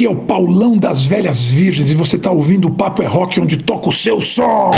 [0.00, 3.38] Aqui é o Paulão das Velhas Virgens e você tá ouvindo o Papo é Rock
[3.38, 4.70] onde toca o seu som.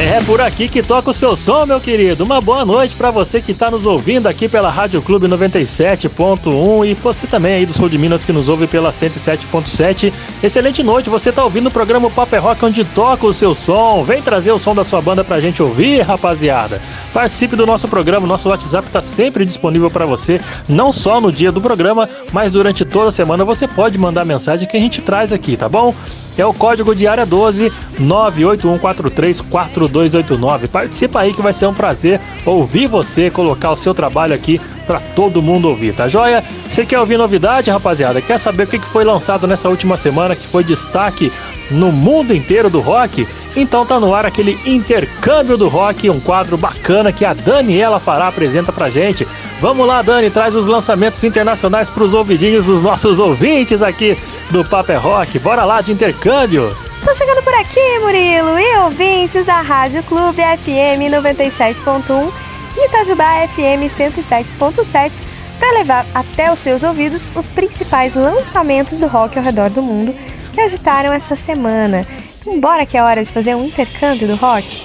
[0.00, 2.22] É por aqui que toca o seu som, meu querido.
[2.22, 6.94] Uma boa noite para você que está nos ouvindo aqui pela Rádio Clube 97.1 e
[6.94, 10.12] você também aí do Sul de Minas que nos ouve pela 107.7.
[10.40, 14.04] Excelente noite, você tá ouvindo o programa Papo é Rock onde toca o seu som.
[14.04, 16.80] Vem trazer o som da sua banda pra gente ouvir, rapaziada.
[17.12, 21.50] Participe do nosso programa, nosso WhatsApp tá sempre disponível para você, não só no dia
[21.50, 25.32] do programa, mas durante toda a semana você pode mandar mensagem que a gente traz
[25.32, 25.92] aqui, tá bom?
[26.38, 27.70] É o código de área 12
[28.00, 30.68] 981434289.
[30.68, 34.58] Participa aí que vai ser um prazer ouvir você, colocar o seu trabalho aqui
[34.88, 36.42] para todo mundo ouvir, tá joia?
[36.66, 38.22] Você quer ouvir novidade, rapaziada?
[38.22, 41.30] Quer saber o que foi lançado nessa última semana que foi destaque
[41.70, 43.28] no mundo inteiro do rock?
[43.54, 48.28] Então tá no ar aquele intercâmbio do rock, um quadro bacana que a Daniela Fará
[48.28, 49.28] apresenta pra gente.
[49.60, 54.16] Vamos lá, Dani, traz os lançamentos internacionais pros ouvidinhos dos nossos ouvintes aqui
[54.50, 55.38] do Paper Rock.
[55.38, 56.74] Bora lá de intercâmbio.
[57.04, 62.47] Tô chegando por aqui, Murilo, e ouvintes da Rádio Clube FM 97.1
[62.78, 65.22] e Itajubá FM 107.7
[65.58, 70.14] para levar até os seus ouvidos os principais lançamentos do rock ao redor do mundo
[70.52, 72.06] que agitaram essa semana.
[72.40, 74.84] Então, bora que é hora de fazer um intercâmbio do rock?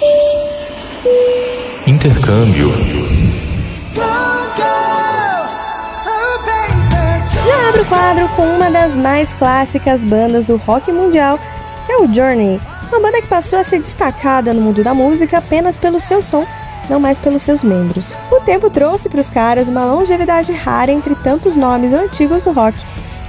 [1.86, 2.72] Intercâmbio.
[7.46, 11.38] Já abre o quadro com uma das mais clássicas bandas do rock mundial,
[11.86, 15.38] que é o Journey, uma banda que passou a ser destacada no mundo da música
[15.38, 16.44] apenas pelo seu som,
[16.88, 18.12] não mais pelos seus membros.
[18.30, 22.78] O tempo trouxe para os caras uma longevidade rara entre tantos nomes antigos do rock,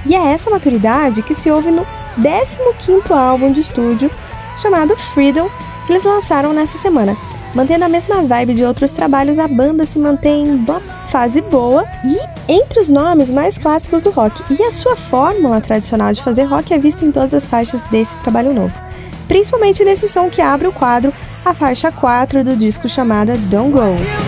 [0.04, 1.86] e é essa maturidade que se ouve no
[2.20, 4.10] 15º álbum de estúdio,
[4.56, 5.50] chamado Freedom,
[5.86, 7.16] que eles lançaram nessa semana.
[7.54, 10.80] Mantendo a mesma vibe de outros trabalhos, a banda se mantém em uma
[11.10, 12.18] fase boa e
[12.52, 14.42] entre os nomes mais clássicos do rock.
[14.52, 18.14] E a sua fórmula tradicional de fazer rock é vista em todas as faixas desse
[18.18, 18.74] trabalho novo.
[19.26, 21.12] Principalmente nesse som que abre o quadro,
[21.46, 24.25] a faixa 4 do disco chamada Don't Go.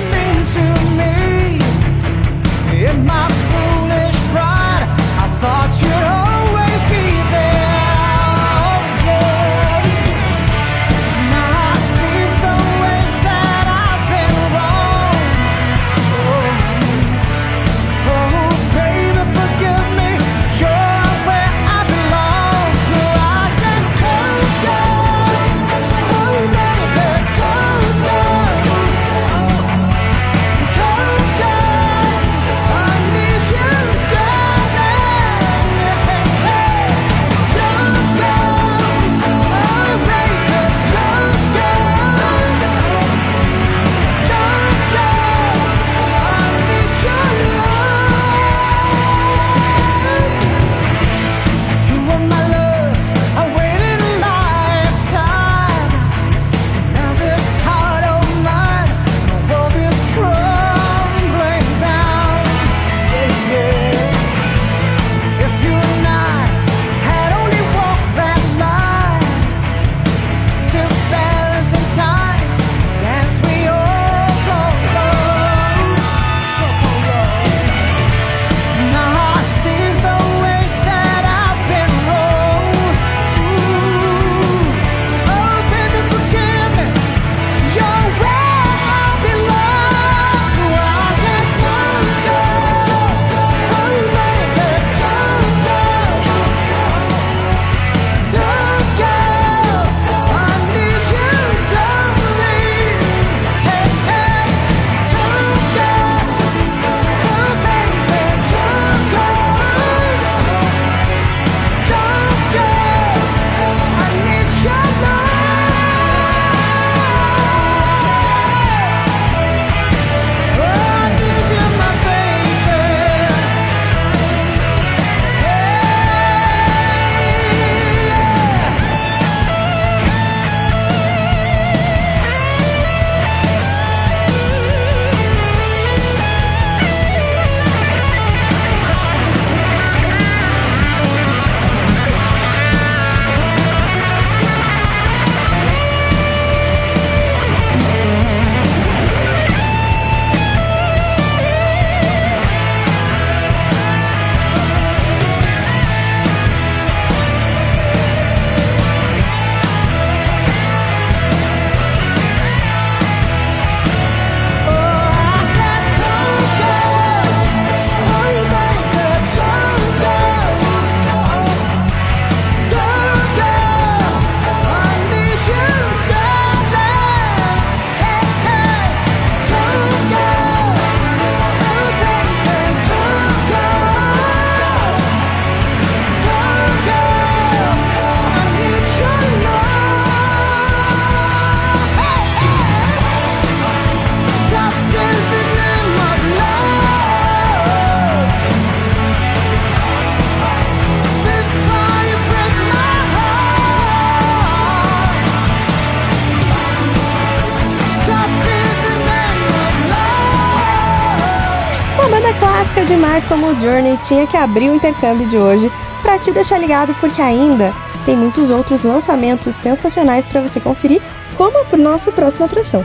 [213.28, 215.70] Como o Journey tinha que abrir o intercâmbio de hoje
[216.02, 217.72] para te deixar ligado porque ainda
[218.04, 221.02] tem muitos outros lançamentos sensacionais para você conferir,
[221.36, 222.84] como a nossa próxima atração.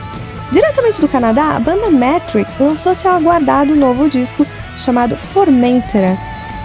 [0.51, 4.45] Diretamente do Canadá, a banda Metric lançou seu aguardado novo disco
[4.77, 6.17] chamado Formentera,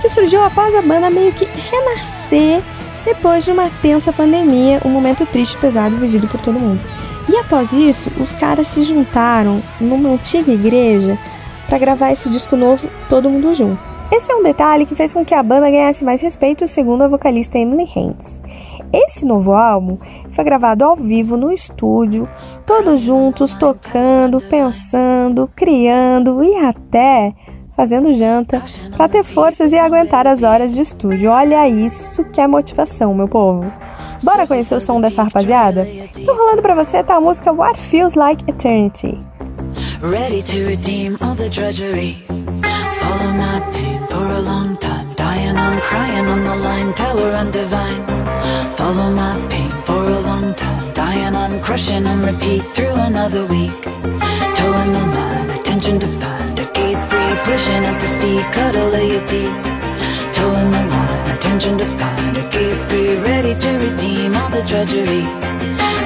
[0.03, 2.63] que surgiu após a banda meio que renascer
[3.05, 6.81] depois de uma tensa pandemia, um momento triste e pesado vivido por todo mundo.
[7.29, 11.17] E após isso, os caras se juntaram numa antiga igreja
[11.69, 13.79] para gravar esse disco novo, todo mundo junto.
[14.11, 17.09] Esse é um detalhe que fez com que a banda ganhasse mais respeito, segundo a
[17.09, 18.43] vocalista Emily Haynes.
[18.91, 19.99] Esse novo álbum
[20.33, 22.27] foi gravado ao vivo no estúdio,
[22.65, 27.35] todos juntos tocando, pensando, criando e até
[27.77, 28.63] fazendo janta
[28.97, 31.31] para ter forças e aguentar as horas de estúdio.
[31.31, 33.71] Olha isso que é motivação, meu povo.
[34.25, 35.87] Bora conhecer o som dessa rapaziada?
[36.17, 39.19] Então rolando para você tá a música What Feels Like Eternity.
[40.01, 42.23] Ready to redeem all the drudgery.
[42.29, 45.13] Follow my pain for a long time.
[45.15, 48.07] Dying, I'm crying on the line, tower undivine.
[48.77, 50.95] Follow my pain for a long time.
[50.95, 53.83] Dying, I'm crushing on repeat through another week.
[53.83, 56.61] Toeing the line, attention defined.
[56.61, 59.51] A gate free, pushing at the speed, cuddle you deep.
[60.33, 62.37] Toeing the line, attention defined.
[62.37, 65.25] A gate free, ready to redeem all the drudgery.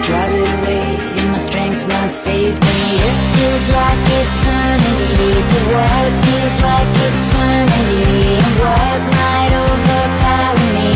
[0.00, 1.11] Drive it away,
[1.52, 2.80] strength not save me.
[3.08, 5.32] It feels like eternity.
[5.52, 8.40] The what feels like eternity.
[8.40, 10.92] And what might overpower me?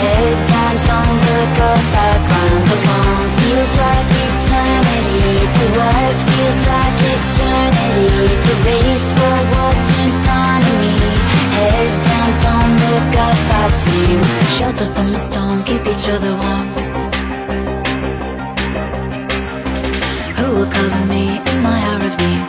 [0.00, 3.26] Head down, don't look up, background alone.
[3.40, 5.36] Feels like eternity.
[5.56, 8.08] The what feels like eternity.
[8.44, 10.96] To race for what's in front of me.
[11.60, 14.08] Head down, don't look up, I see.
[14.56, 17.09] Shelter from the storm, keep each other warm.
[20.60, 22.46] Will cover me in my hour of need?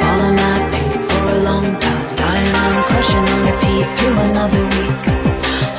[0.00, 2.06] Follow my pain for a long time.
[2.14, 5.02] Dying on, crushing on repeat through another week.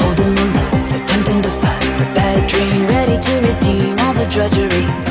[0.01, 2.87] Holding the line, attempting to fight the bad dream.
[2.87, 5.04] Ready to redeem all the drudgery.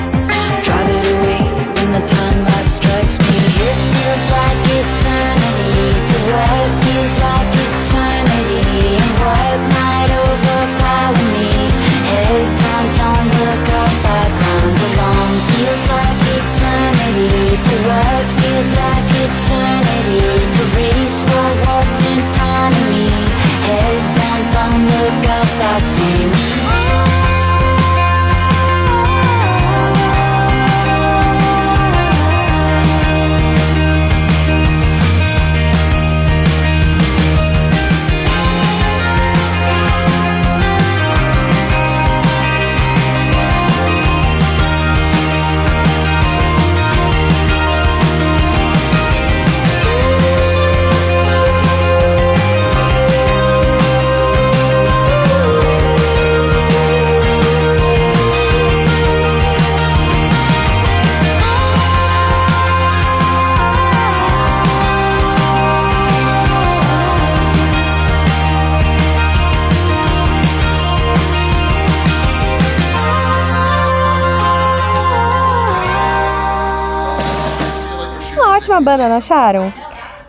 [79.09, 79.73] Não acharam?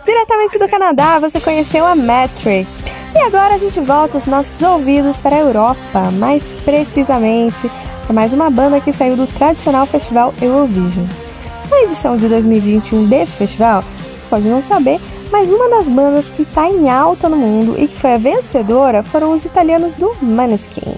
[0.03, 2.67] Diretamente do Canadá, você conheceu a Metric.
[3.13, 7.71] E agora a gente volta os nossos ouvidos para a Europa, mais precisamente
[8.03, 11.05] para mais uma banda que saiu do tradicional festival Eurovision.
[11.71, 13.83] Na edição de 2021 desse festival,
[14.15, 14.99] você pode não saber,
[15.31, 19.01] mas uma das bandas que está em alta no mundo e que foi a vencedora
[19.01, 20.97] foram os italianos do Maneskin.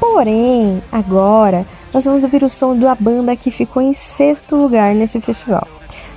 [0.00, 5.20] Porém, agora nós vamos ouvir o som da banda que ficou em sexto lugar nesse
[5.20, 5.68] festival.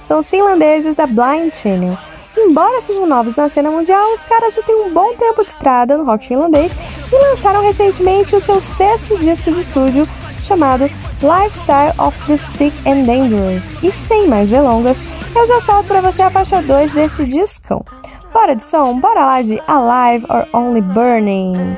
[0.05, 1.97] São os finlandeses da Blind Channel.
[2.37, 5.97] Embora sejam novos na cena mundial, os caras já têm um bom tempo de estrada
[5.97, 6.73] no rock finlandês
[7.11, 10.07] e lançaram recentemente o seu sexto disco de estúdio
[10.43, 10.83] chamado
[11.21, 13.71] Lifestyle of the Stick and Dangerous.
[13.81, 15.01] E sem mais delongas,
[15.35, 17.83] eu já solto para você a faixa 2 desse discão.
[18.31, 18.99] Bora de som?
[18.99, 21.75] Bora lá de Alive or Only Burning.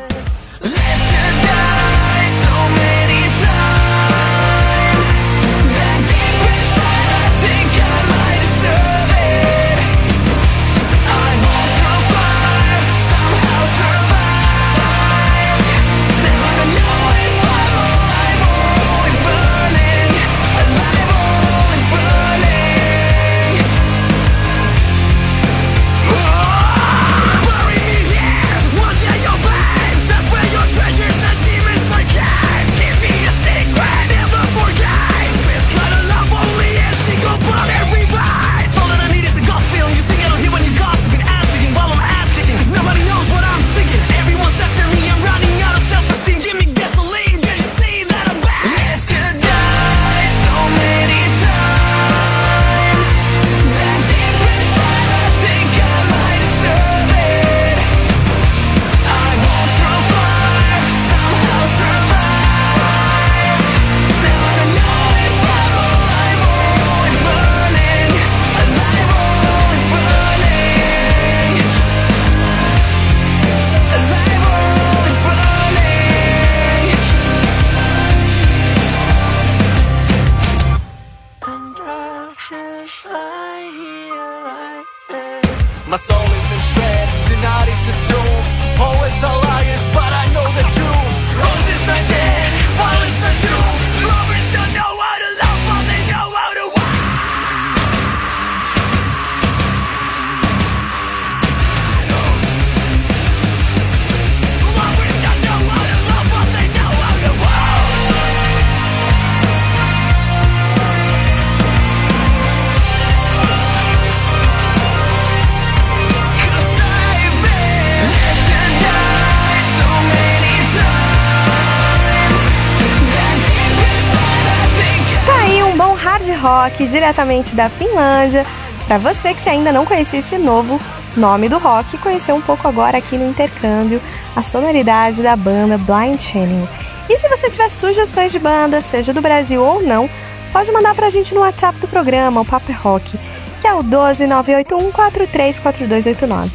[126.67, 128.45] Rock diretamente da Finlândia.
[128.85, 130.77] Pra você que ainda não conhecia esse novo
[131.15, 134.01] nome do rock, conheceu um pouco agora aqui no intercâmbio
[134.35, 136.67] a sonoridade da banda Blind Channel.
[137.09, 140.09] E se você tiver sugestões de banda, seja do Brasil ou não,
[140.51, 143.17] pode mandar pra gente no WhatsApp do programa, o Papo é Rock,
[143.61, 146.51] que é o 12981434289.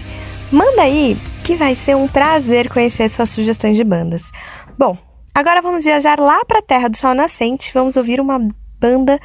[0.52, 4.30] Manda aí que vai ser um prazer conhecer suas sugestões de bandas.
[4.78, 4.98] Bom,
[5.34, 7.72] agora vamos viajar lá para a Terra do Sol Nascente.
[7.72, 8.38] Vamos ouvir uma
[8.78, 9.18] banda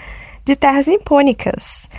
[0.48, 1.90] de terras nipônicas.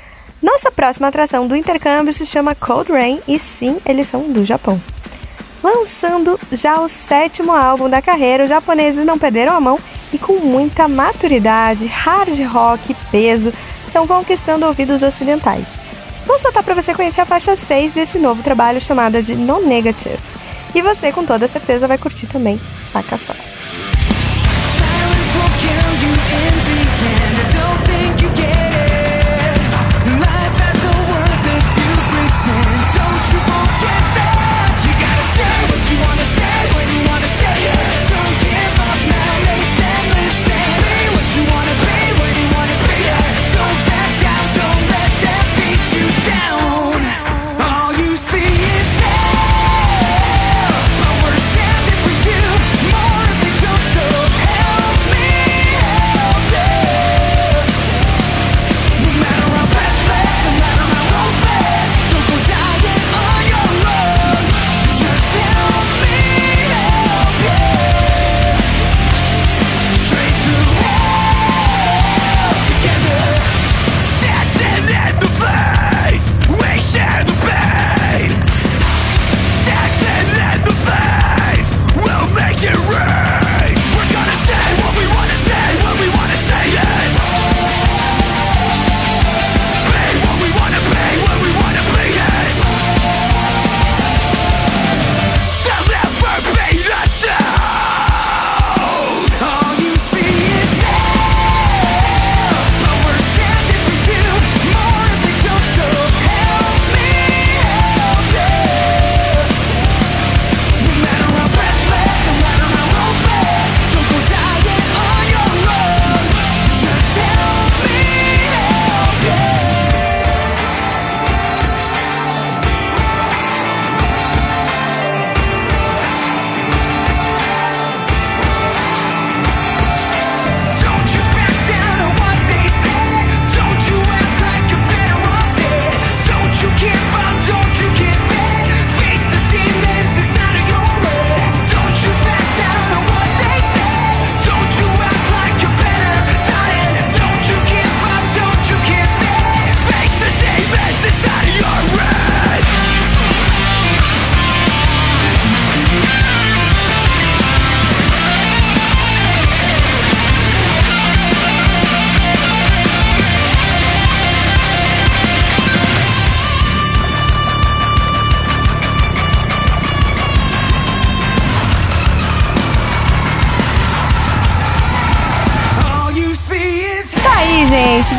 [0.42, 4.80] Nossa próxima atração do intercâmbio se chama Cold Rain e sim, eles são do Japão.
[5.62, 9.78] Lançando já o sétimo álbum da carreira, os japoneses não perderam a mão
[10.14, 13.52] e com muita maturidade, hard rock peso,
[13.86, 15.78] estão conquistando ouvidos ocidentais.
[16.26, 20.16] Vou soltar para você conhecer a faixa 6 desse novo trabalho chamada de No Negative.
[20.74, 22.58] E você com toda certeza vai curtir também,
[22.90, 23.34] saca só.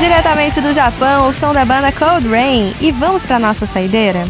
[0.09, 2.73] Diretamente do Japão, o som da banda Cold Rain.
[2.81, 4.27] E vamos pra nossa saideira?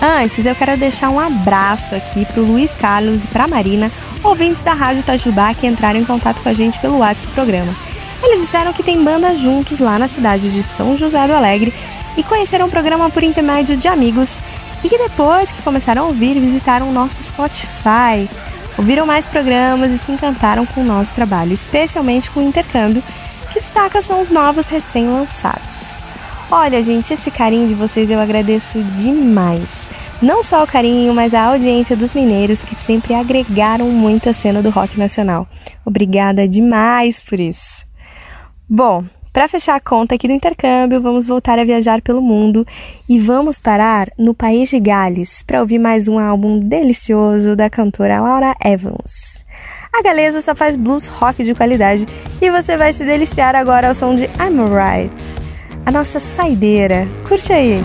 [0.00, 3.88] Antes, eu quero deixar um abraço aqui pro Luiz Carlos e pra Marina,
[4.24, 7.72] ouvintes da Rádio Itajubá que entraram em contato com a gente pelo WhatsApp do programa.
[8.20, 11.72] Eles disseram que tem banda juntos lá na cidade de São José do Alegre
[12.16, 14.40] e conheceram o programa por intermédio de amigos
[14.82, 18.28] e que depois que começaram a ouvir, visitaram o nosso Spotify,
[18.76, 23.04] ouviram mais programas e se encantaram com o nosso trabalho, especialmente com o intercâmbio,
[23.52, 26.02] que destaca sons novos recém-lançados.
[26.50, 29.90] Olha, gente, esse carinho de vocês eu agradeço demais.
[30.22, 34.62] Não só o carinho, mas a audiência dos mineiros que sempre agregaram muito a cena
[34.62, 35.46] do rock nacional.
[35.84, 37.84] Obrigada demais por isso.
[38.68, 42.66] Bom, Para fechar a conta aqui do intercâmbio, vamos voltar a viajar pelo mundo
[43.08, 48.20] e vamos parar no país de Gales para ouvir mais um álbum delicioso da cantora
[48.20, 49.46] Laura Evans.
[49.94, 52.06] A galesa só faz blues rock de qualidade
[52.40, 55.36] e você vai se deliciar agora ao som de I'm Right.
[55.84, 57.06] A nossa saideira.
[57.28, 57.84] Curte aí.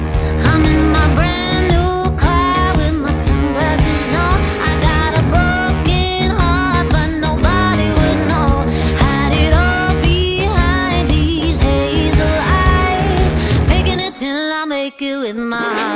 [15.28, 15.87] with my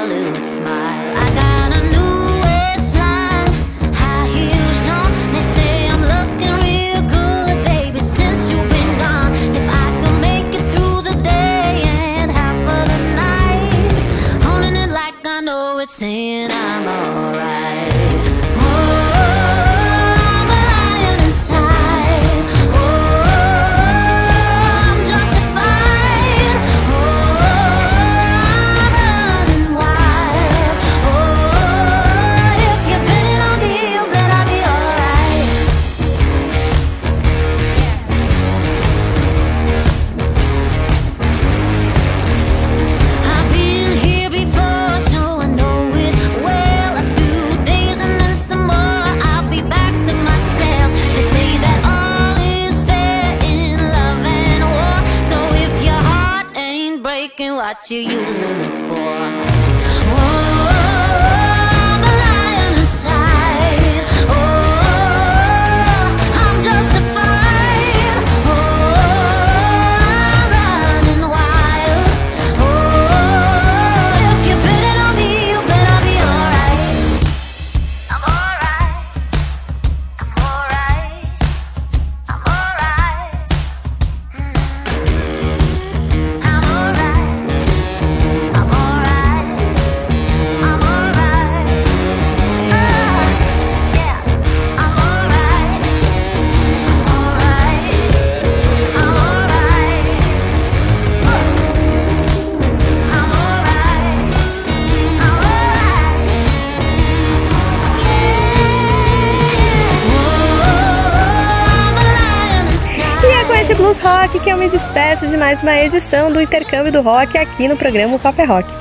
[113.91, 117.67] blues rock que eu me despeço de mais uma edição do Intercâmbio do Rock aqui
[117.67, 118.73] no programa Paper Rock.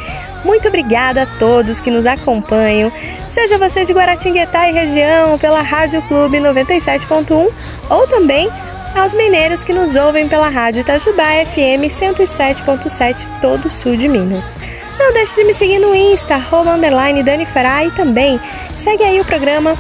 [0.45, 2.93] Muito obrigada a todos que nos acompanham,
[3.29, 7.51] seja você de Guaratinguetá e região, pela Rádio Clube 97.1
[7.89, 8.49] ou também
[8.97, 14.57] aos mineiros que nos ouvem pela Rádio Itajubá FM 107.7 todo o sul de Minas.
[14.97, 16.41] Não deixe de me seguir no Insta,
[17.25, 18.41] Dani Fará e também
[18.79, 19.77] segue aí o programa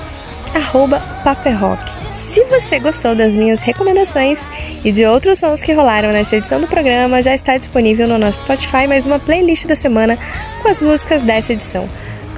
[0.55, 1.83] arroba Paperrock.
[2.13, 4.49] Se você gostou das minhas recomendações
[4.85, 8.41] e de outros sons que rolaram nessa edição do programa, já está disponível no nosso
[8.41, 10.19] Spotify mais uma playlist da semana
[10.63, 11.89] com as músicas dessa edição.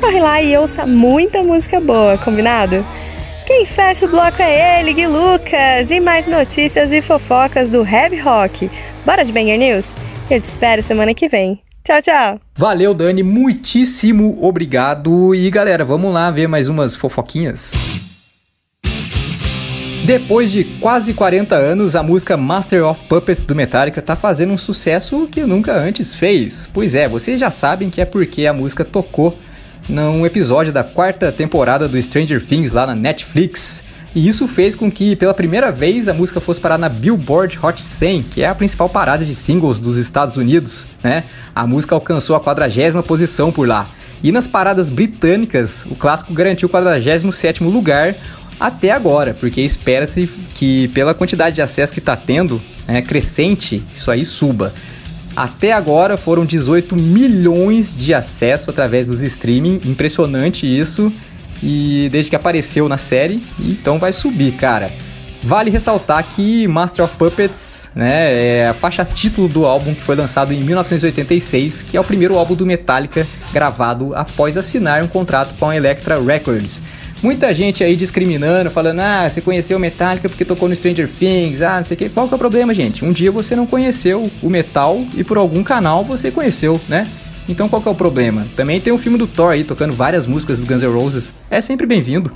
[0.01, 2.85] Corre lá e ouça muita música boa, combinado?
[3.47, 8.19] Quem fecha o bloco é ele, Gui Lucas, e mais notícias e fofocas do Heavy
[8.19, 8.71] Rock.
[9.05, 9.95] Bora de Banger News?
[10.31, 11.61] Eu te espero semana que vem.
[11.85, 12.41] Tchau, tchau!
[12.55, 15.35] Valeu, Dani, muitíssimo obrigado.
[15.35, 17.73] E galera, vamos lá ver mais umas fofoquinhas.
[20.05, 24.59] Depois de quase 40 anos, a música Master of Puppets do Metallica tá fazendo um
[24.59, 26.69] sucesso que nunca antes fez.
[26.73, 29.37] Pois é, vocês já sabem que é porque a música tocou
[29.89, 33.83] num episódio da quarta temporada do Stranger Things lá na Netflix.
[34.15, 37.81] E isso fez com que, pela primeira vez, a música fosse parar na Billboard Hot
[37.81, 41.25] 100, que é a principal parada de singles dos Estados Unidos, né?
[41.55, 43.87] A música alcançou a 40 posição por lá.
[44.23, 48.15] E nas paradas britânicas, o clássico garantiu o 47º lugar
[48.61, 54.11] até agora, porque espera-se que pela quantidade de acesso que está tendo, né, crescente, isso
[54.11, 54.73] aí suba.
[55.35, 61.11] Até agora foram 18 milhões de acesso através dos streaming, impressionante isso.
[61.63, 64.91] E desde que apareceu na série, então vai subir, cara.
[65.45, 70.15] Vale ressaltar que Master of Puppets né, é a faixa título do álbum que foi
[70.15, 75.55] lançado em 1986, que é o primeiro álbum do Metallica gravado após assinar um contrato
[75.59, 76.81] com a Elektra Records.
[77.21, 81.61] Muita gente aí discriminando, falando, ah, você conheceu o Metallica porque tocou no Stranger Things,
[81.61, 82.09] ah, não sei o que.
[82.09, 83.05] Qual que é o problema, gente?
[83.05, 87.07] Um dia você não conheceu o metal e por algum canal você conheceu, né?
[87.49, 88.47] Então qual que é o problema?
[88.57, 91.33] Também tem o filme do Thor aí, tocando várias músicas do Guns N' Roses.
[91.51, 92.33] É sempre bem-vindo.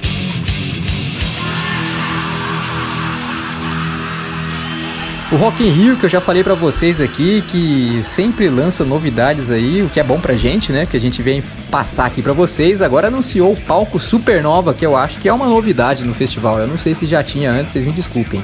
[5.33, 9.51] O Rock in Rio, que eu já falei pra vocês aqui, que sempre lança novidades
[9.51, 10.87] aí, o que é bom pra gente, né?
[10.87, 12.81] Que a gente vem passar aqui pra vocês.
[12.81, 16.61] Agora anunciou o palco Supernova, que eu acho que é uma novidade no festival.
[16.61, 18.41] Eu não sei se já tinha antes, vocês me desculpem.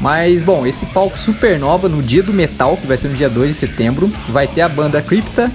[0.00, 3.50] Mas, bom, esse palco Supernova, no dia do metal, que vai ser no dia 2
[3.50, 5.52] de setembro, vai ter a banda Crypta,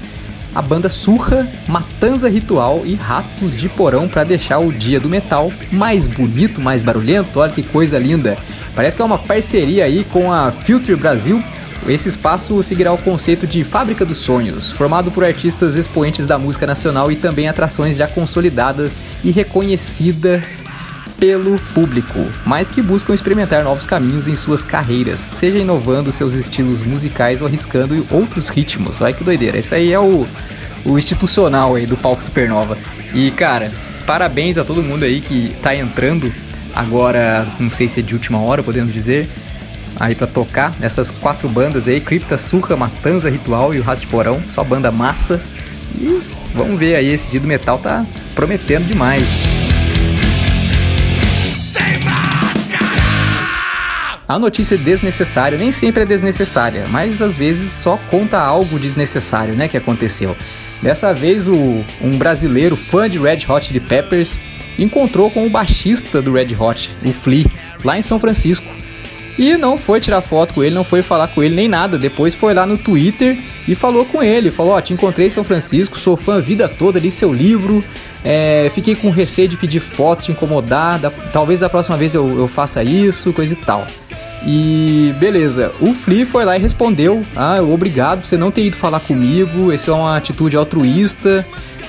[0.57, 5.51] a banda Surra, Matanza Ritual e Ratos de Porão para deixar o dia do metal
[5.71, 7.39] mais bonito, mais barulhento.
[7.39, 8.35] Olha que coisa linda.
[8.73, 11.43] Parece que é uma parceria aí com a Filter Brasil.
[11.87, 16.65] Esse espaço seguirá o conceito de Fábrica dos Sonhos, formado por artistas expoentes da música
[16.65, 20.63] nacional e também atrações já consolidadas e reconhecidas
[21.19, 26.81] pelo público, mas que buscam experimentar novos caminhos em suas carreiras, seja inovando seus estilos
[26.81, 29.01] musicais ou arriscando outros ritmos.
[29.01, 29.57] Olha que doideira.
[29.57, 30.25] Isso aí é o,
[30.85, 32.77] o institucional aí do palco Supernova.
[33.13, 33.71] E cara,
[34.05, 36.31] parabéns a todo mundo aí que tá entrando
[36.75, 39.27] agora, não sei se é de última hora, podemos dizer,
[39.99, 44.41] aí para tocar essas quatro bandas aí, Cripta, Surra, Matanza, Ritual e o de Porão,
[44.47, 45.41] só banda massa.
[45.95, 46.21] E
[46.53, 49.56] vamos ver aí, esse dia do metal tá prometendo demais.
[54.27, 59.53] A notícia é desnecessária nem sempre é desnecessária, mas às vezes só conta algo desnecessário,
[59.55, 60.35] né, que aconteceu.
[60.81, 64.39] Dessa vez, o, um brasileiro fã de Red Hot Chili Peppers
[64.77, 67.45] encontrou com o baixista do Red Hot, o Flea,
[67.85, 68.67] lá em São Francisco.
[69.39, 71.97] E não foi tirar foto com ele, não foi falar com ele nem nada.
[71.97, 73.37] Depois foi lá no Twitter
[73.67, 74.49] e falou com ele.
[74.49, 77.31] Falou: Ó, oh, te encontrei em São Francisco, sou fã a vida toda, li seu
[77.31, 77.83] livro.
[78.25, 80.97] É, fiquei com receio de pedir foto, te incomodar.
[80.97, 83.85] Da, talvez da próxima vez eu, eu faça isso, coisa e tal.
[84.49, 88.77] E beleza, o Flea foi lá e respondeu: Ah, obrigado por você não ter ido
[88.77, 91.45] falar comigo, isso é uma atitude altruísta.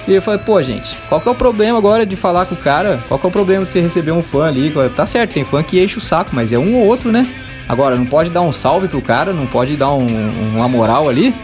[0.08, 2.58] E eu falei, pô, gente, qual que é o problema agora de falar com o
[2.58, 2.98] cara?
[3.06, 4.72] Qual que é o problema de você receber um fã ali?
[4.96, 7.26] Tá certo, tem fã que enche o saco, mas é um ou outro, né?
[7.68, 10.08] Agora, não pode dar um salve pro cara, não pode dar um,
[10.54, 11.34] uma moral ali.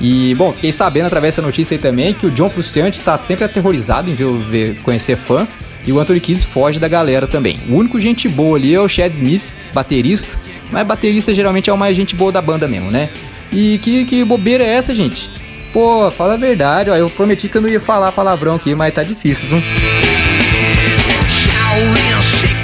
[0.00, 3.44] E, bom, fiquei sabendo através dessa notícia aí também que o John Frusciante está sempre
[3.44, 5.46] aterrorizado em ver, ver, conhecer fã.
[5.86, 7.60] E o Anthony Kids foge da galera também.
[7.68, 9.44] O único gente boa ali é o Chad Smith,
[9.74, 13.08] baterista mas baterista geralmente é o mais gente boa da banda mesmo, né?
[13.52, 15.30] E que, que bobeira é essa, gente?
[15.72, 16.96] Pô, fala a verdade, ó.
[16.96, 19.62] Eu prometi que eu não ia falar palavrão aqui, mas tá difícil, viu?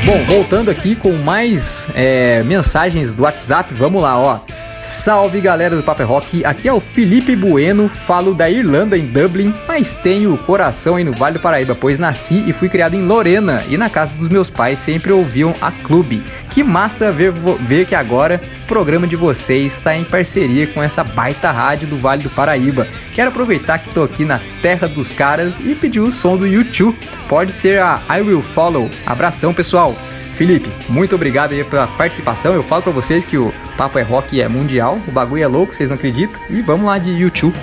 [0.05, 4.41] Bom, voltando aqui com mais é, mensagens do WhatsApp, vamos lá, ó.
[4.85, 9.55] Salve galera do Paper Rock, aqui é o Felipe Bueno, falo da Irlanda em Dublin,
[9.67, 13.63] mas tenho coração aí no Vale do Paraíba, pois nasci e fui criado em Lorena
[13.69, 16.21] e na casa dos meus pais sempre ouviam a clube.
[16.51, 21.05] Que massa ver, ver que agora o programa de vocês está em parceria com essa
[21.05, 22.87] baita rádio do Vale do Paraíba.
[23.15, 26.99] Quero aproveitar que estou aqui na terra dos caras e pedir o som do YouTube.
[27.29, 28.91] Pode ser a I Will Follow.
[29.07, 29.97] Abração pessoal!
[30.35, 32.55] Felipe, muito obrigado aí pela participação.
[32.55, 35.75] Eu falo para vocês que o Papo é Rock é mundial, o bagulho é louco,
[35.75, 36.41] vocês não acreditam.
[36.51, 37.57] E vamos lá de YouTube.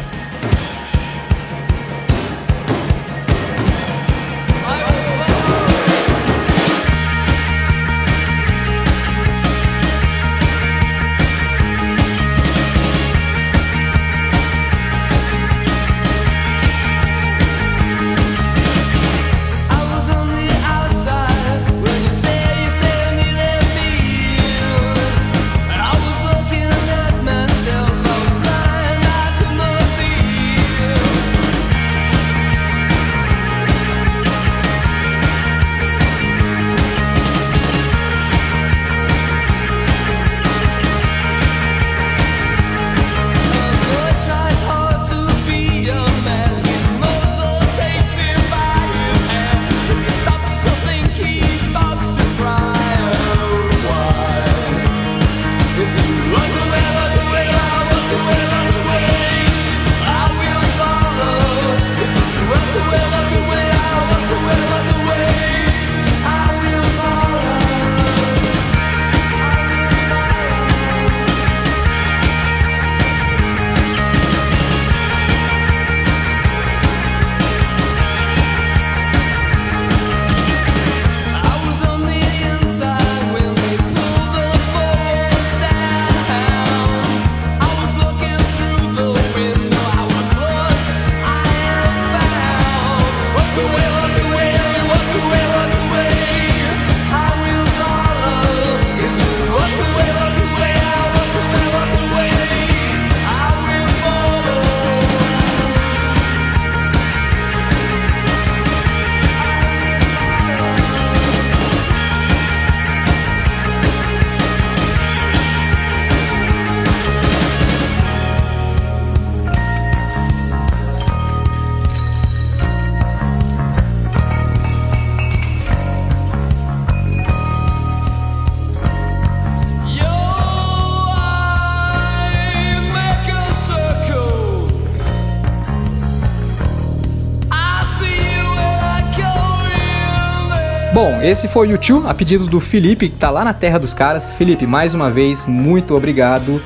[141.30, 144.34] Esse foi o YouTube, a pedido do Felipe, que tá lá na terra dos caras.
[144.34, 146.60] Felipe, mais uma vez, muito obrigado.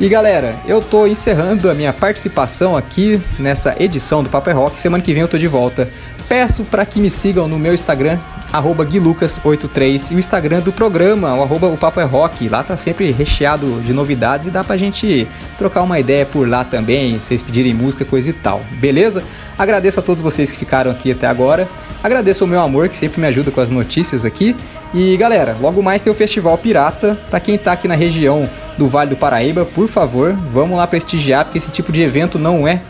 [0.00, 4.78] E galera, eu tô encerrando a minha participação aqui nessa edição do Paper Rock.
[4.80, 5.88] Semana que vem eu tô de volta.
[6.28, 8.18] Peço para que me sigam no meu Instagram,
[8.52, 12.48] arroba guilucas83 e o Instagram do programa, o arroba o Papo é Rock.
[12.48, 16.64] Lá tá sempre recheado de novidades e dá pra gente trocar uma ideia por lá
[16.64, 18.62] também, vocês pedirem música, coisa e tal.
[18.72, 19.22] Beleza?
[19.58, 21.68] Agradeço a todos vocês que ficaram aqui até agora.
[22.02, 24.54] Agradeço ao meu amor que sempre me ajuda com as notícias aqui.
[24.94, 27.18] E galera, logo mais tem o Festival Pirata.
[27.28, 28.48] Para quem tá aqui na região
[28.78, 32.66] do Vale do Paraíba, por favor, vamos lá prestigiar, porque esse tipo de evento não
[32.66, 32.80] é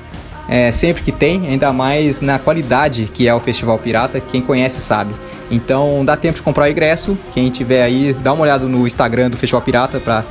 [0.48, 4.80] é, sempre que tem, ainda mais na qualidade que é o Festival Pirata, quem conhece
[4.80, 5.14] sabe.
[5.50, 9.30] Então dá tempo de comprar o ingresso, quem tiver aí, dá uma olhada no Instagram
[9.30, 10.24] do Festival Pirata para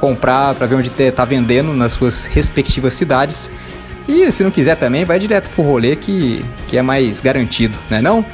[0.00, 3.50] comprar, para ver onde tá vendendo nas suas respectivas cidades.
[4.08, 8.00] E se não quiser também, vai direto pro rolê que, que é mais garantido, né
[8.00, 8.24] não?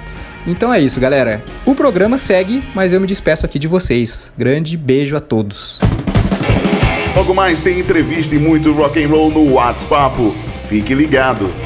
[0.47, 1.43] Então é isso, galera.
[1.65, 4.31] O programa segue, mas eu me despeço aqui de vocês.
[4.39, 5.81] Grande beijo a todos.
[7.17, 10.33] Logo mais tem entrevista e muito rock and roll no WhatsApp.
[10.69, 11.66] Fique ligado.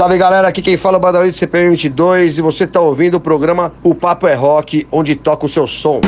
[0.00, 3.20] Salve galera, aqui quem fala é o Badalito CPM 22 e você está ouvindo o
[3.20, 6.00] programa O Papo é Rock, onde toca o seu som.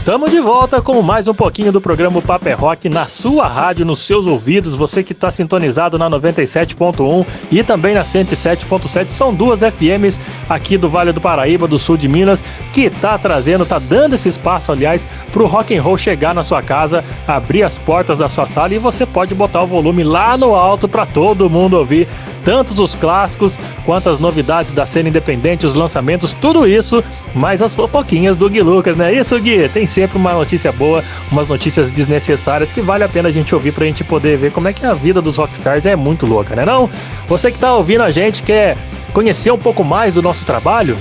[0.00, 3.84] Estamos de volta com mais um pouquinho do programa Paper é Rock na sua rádio,
[3.84, 4.74] nos seus ouvidos.
[4.74, 9.08] Você que está sintonizado na 97.1 e também na 107.7.
[9.10, 10.18] São duas FMs
[10.48, 14.30] aqui do Vale do Paraíba, do sul de Minas, que está trazendo, está dando esse
[14.30, 18.28] espaço, aliás, para o rock and roll chegar na sua casa, abrir as portas da
[18.28, 22.08] sua sala e você pode botar o volume lá no alto para todo mundo ouvir
[22.44, 27.02] tantos os clássicos quanto as novidades da cena independente, os lançamentos, tudo isso,
[27.34, 29.68] mais as fofoquinhas do Gui Lucas, não é isso, Gui?
[29.68, 33.72] Tem sempre uma notícia boa, umas notícias desnecessárias que vale a pena a gente ouvir
[33.72, 36.64] pra gente poder ver como é que a vida dos rockstars é muito louca, né
[36.64, 36.88] não?
[37.28, 38.76] Você que tá ouvindo a gente quer
[39.12, 40.96] conhecer um pouco mais do nosso trabalho?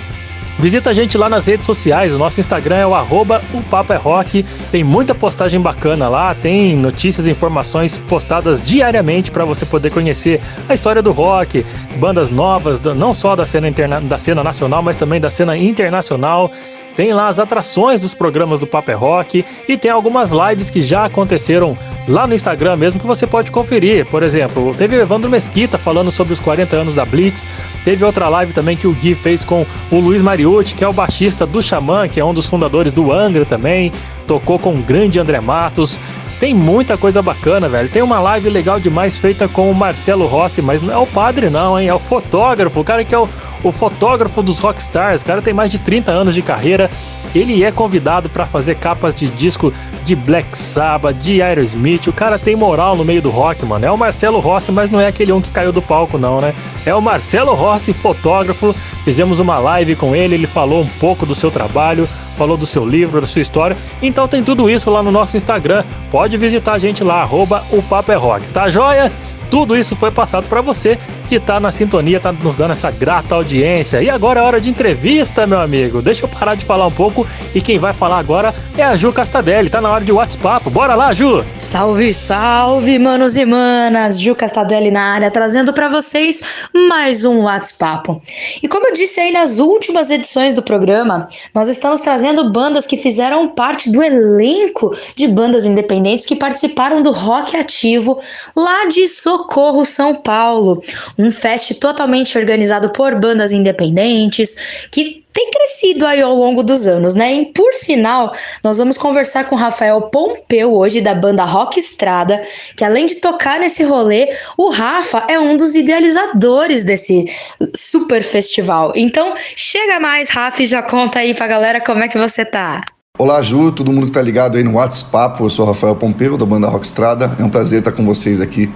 [0.60, 3.95] Visita a gente lá nas redes sociais, o nosso Instagram é o arroba o é
[3.95, 9.90] Rock, tem muita postagem bacana lá, tem notícias e informações postadas diariamente para você poder
[9.90, 11.65] conhecer a história do rock,
[11.95, 16.52] bandas novas, não só da cena, interna, da cena nacional, mas também da cena internacional.
[16.99, 21.05] Tem lá as atrações dos programas do Paper Rock e tem algumas lives que já
[21.05, 24.05] aconteceram lá no Instagram mesmo que você pode conferir.
[24.07, 27.47] Por exemplo, teve o Evandro Mesquita falando sobre os 40 anos da Blitz.
[27.85, 30.91] Teve outra live também que o Gui fez com o Luiz Mariucci, que é o
[30.91, 33.93] baixista do Xamã, que é um dos fundadores do Angra também.
[34.27, 35.97] Tocou com o grande André Matos.
[36.38, 37.88] Tem muita coisa bacana, velho.
[37.88, 41.49] Tem uma live legal demais feita com o Marcelo Rossi, mas não é o padre,
[41.49, 41.88] não, hein?
[41.88, 43.27] É o fotógrafo, o cara que é o
[43.64, 45.22] o fotógrafo dos rockstars.
[45.22, 46.90] O cara tem mais de 30 anos de carreira.
[47.34, 49.73] Ele é convidado para fazer capas de disco
[50.03, 52.07] de Black Sabbath, de Aerosmith.
[52.07, 53.86] O cara tem moral no meio do rock, mano.
[53.86, 56.53] É o Marcelo Rossi, mas não é aquele um que caiu do palco, não, né?
[56.86, 58.73] É o Marcelo Rossi, fotógrafo.
[59.03, 62.07] Fizemos uma live com ele, ele falou um pouco do seu trabalho,
[62.38, 63.77] falou do seu livro, da sua história.
[64.02, 65.84] Então tem tudo isso lá no nosso Instagram.
[66.11, 69.11] Pode visitar a gente lá, arroba o Papo é Rock, tá joia?
[69.49, 70.97] Tudo isso foi passado para você
[71.27, 74.01] que está na sintonia, está nos dando essa grata audiência.
[74.01, 76.01] E agora é hora de entrevista, meu amigo.
[76.01, 79.11] Deixa eu parar de falar um pouco e quem vai falar agora é a Ju
[79.11, 79.69] Castadelli.
[79.69, 80.69] Tá na hora de WhatsApp.
[80.69, 81.43] Bora lá, Ju!
[81.57, 84.19] Salve, salve, manos e manas!
[84.19, 86.43] Ju Castadelli na área, trazendo para vocês
[86.73, 88.21] mais um WhatsApp.
[88.61, 92.97] E como eu disse aí nas últimas edições do programa, nós estamos trazendo bandas que
[92.97, 98.19] fizeram parte do elenco de bandas independentes que participaram do rock ativo
[98.55, 100.81] lá de Sorocaba Socorro São Paulo,
[101.17, 107.15] um fest totalmente organizado por bandas independentes que tem crescido aí ao longo dos anos,
[107.15, 107.33] né?
[107.33, 112.43] E por sinal, nós vamos conversar com Rafael Pompeu hoje da banda Rock Estrada,
[112.75, 117.25] que além de tocar nesse rolê, o Rafa é um dos idealizadores desse
[117.73, 118.91] super festival.
[118.95, 122.81] Então, chega mais, Rafa, e já conta aí pra galera como é que você tá.
[123.17, 125.41] Olá, Ju, todo mundo que tá ligado aí no WhatsApp.
[125.41, 127.35] Eu sou Rafael Pompeu, da banda Rock Estrada.
[127.39, 128.69] É um prazer estar com vocês aqui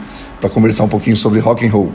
[0.44, 1.90] para conversar um pouquinho sobre rock and roll.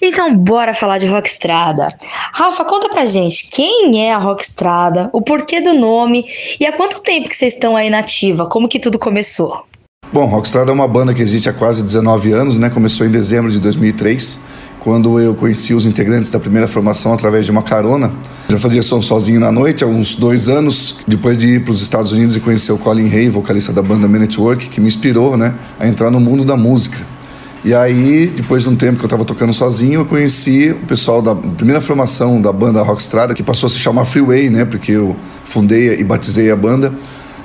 [0.00, 1.92] Então, bora falar de Rock Estrada.
[2.32, 6.24] Rafa, conta pra gente quem é a Rock Estrada, o porquê do nome
[6.60, 8.46] e há quanto tempo que vocês estão aí na ativa?
[8.46, 9.64] Como que tudo começou?
[10.12, 12.70] Bom, Rockstrada é uma banda que existe há quase 19 anos, né?
[12.70, 14.38] Começou em dezembro de 2003,
[14.78, 18.12] quando eu conheci os integrantes da primeira formação através de uma carona.
[18.48, 21.82] Já fazia som sozinho na noite há uns dois anos, depois de ir para os
[21.82, 25.36] Estados Unidos e conhecer o Colin Hay, vocalista da banda Man Network, que me inspirou,
[25.36, 27.17] né, a entrar no mundo da música.
[27.64, 31.20] E aí, depois de um tempo que eu estava tocando sozinho, eu conheci o pessoal
[31.20, 35.16] da primeira formação da banda Rockstrada, que passou a se chamar Freeway, né, porque eu
[35.44, 36.94] fundei e batizei a banda.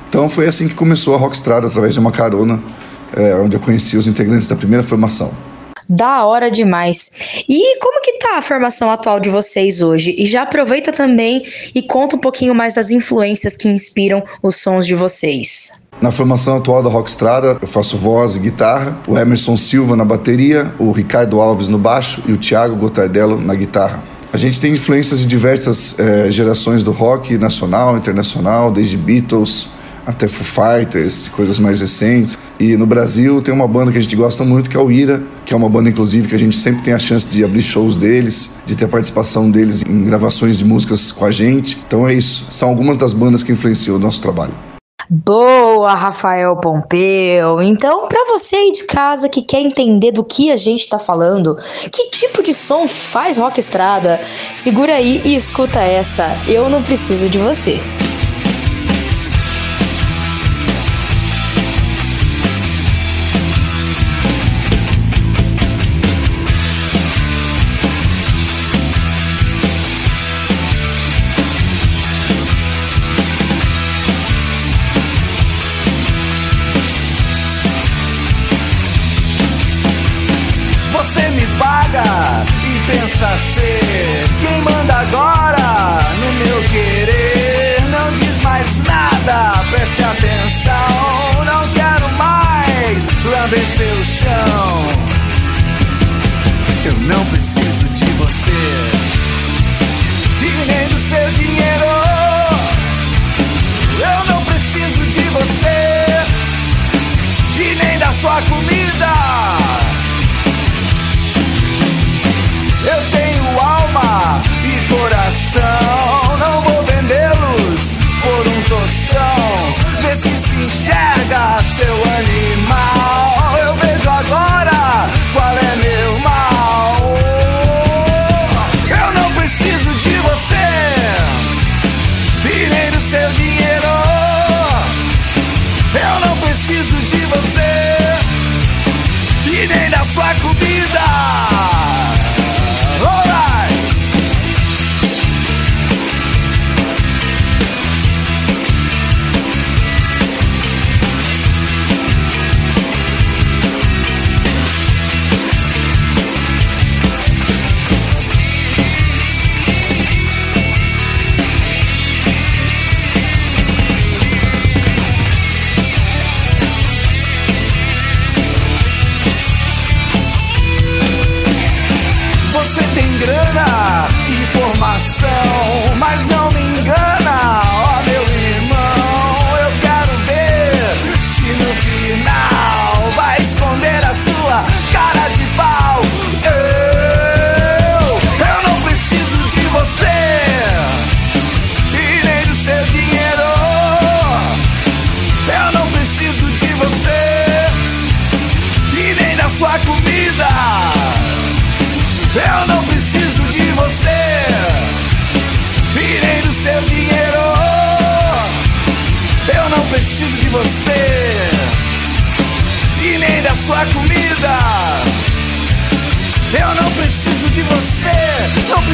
[0.08, 2.62] Então foi assim que começou a Rockstrada, através de uma carona,
[3.16, 5.32] é, onde eu conheci os integrantes da primeira formação.
[5.90, 7.44] Da hora demais.
[7.50, 10.16] E como que tá a formação atual de vocês hoje?
[10.18, 11.44] E já aproveita também
[11.76, 15.83] e conta um pouquinho mais das influências que inspiram os sons de vocês.
[16.04, 20.76] Na formação atual da Rockstrada, eu faço voz e guitarra, o Emerson Silva na bateria,
[20.78, 24.04] o Ricardo Alves no baixo e o Thiago Gotardello na guitarra.
[24.34, 29.70] A gente tem influências de diversas eh, gerações do rock nacional, internacional, desde Beatles,
[30.06, 32.38] até Foo Fighters, coisas mais recentes.
[32.60, 35.24] E no Brasil tem uma banda que a gente gosta muito, que é o Ira,
[35.46, 37.96] que é uma banda, inclusive, que a gente sempre tem a chance de abrir shows
[37.96, 41.82] deles, de ter a participação deles em gravações de músicas com a gente.
[41.88, 42.48] Então é isso.
[42.50, 44.54] São algumas das bandas que influenciam o nosso trabalho.
[45.16, 47.62] Boa, Rafael Pompeu.
[47.62, 51.56] Então, para você aí de casa que quer entender do que a gente tá falando,
[51.92, 54.20] que tipo de som faz rock estrada,
[54.56, 56.26] segura aí e escuta essa.
[56.48, 57.38] Eu não preciso de.
[57.38, 57.80] Você
[83.24, 83.73] pensa ser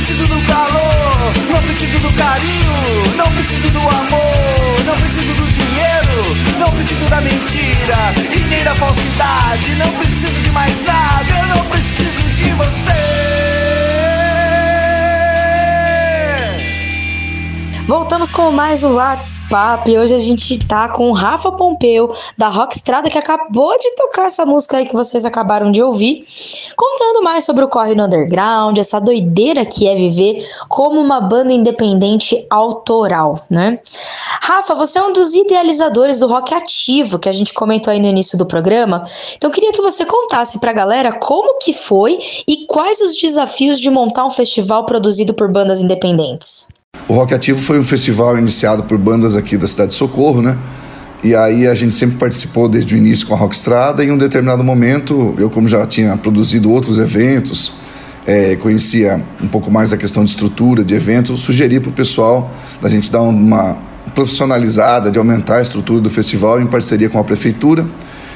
[0.10, 6.58] preciso do calor, não preciso do carinho, não preciso do amor, não preciso do dinheiro,
[6.58, 11.09] não preciso da mentira e nem da falsidade, não preciso de mais nada,
[18.20, 19.98] Voltamos com mais o WhatsApp.
[19.98, 24.46] Hoje a gente tá com o Rafa Pompeu, da Rockstrada, que acabou de tocar essa
[24.46, 26.26] música aí que vocês acabaram de ouvir,
[26.76, 31.54] contando mais sobre o corre no underground, essa doideira que é viver como uma banda
[31.54, 33.80] independente autoral, né?
[34.42, 38.08] Rafa, você é um dos idealizadores do rock ativo, que a gente comentou aí no
[38.08, 39.02] início do programa.
[39.38, 43.90] Então queria que você contasse pra galera como que foi e quais os desafios de
[43.90, 46.79] montar um festival produzido por bandas independentes.
[47.10, 50.56] O Rock Ativo foi um festival iniciado por bandas aqui da cidade de Socorro, né?
[51.24, 54.18] E aí a gente sempre participou desde o início com a Rockstrada e em um
[54.18, 57.74] determinado momento, eu como já tinha produzido outros eventos,
[58.28, 62.52] é, conhecia um pouco mais a questão de estrutura de eventos, sugeri para o pessoal
[62.80, 63.76] da gente dar uma
[64.14, 67.88] profissionalizada, de aumentar a estrutura do festival em parceria com a prefeitura.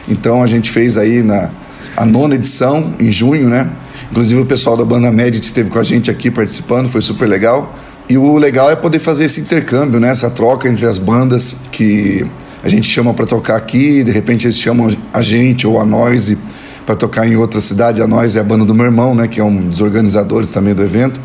[0.07, 1.51] Então a gente fez aí na
[1.95, 3.69] a nona edição, em junho, né?
[4.09, 7.77] Inclusive o pessoal da banda Medit esteve com a gente aqui participando, foi super legal.
[8.09, 10.09] E o legal é poder fazer esse intercâmbio, né?
[10.09, 12.25] essa troca entre as bandas que
[12.61, 16.38] a gente chama para tocar aqui, de repente eles chamam a gente ou a Noise
[16.85, 18.01] para tocar em outra cidade.
[18.01, 19.27] A Noise é a banda do meu irmão, né?
[19.27, 21.19] que é um dos organizadores também do evento.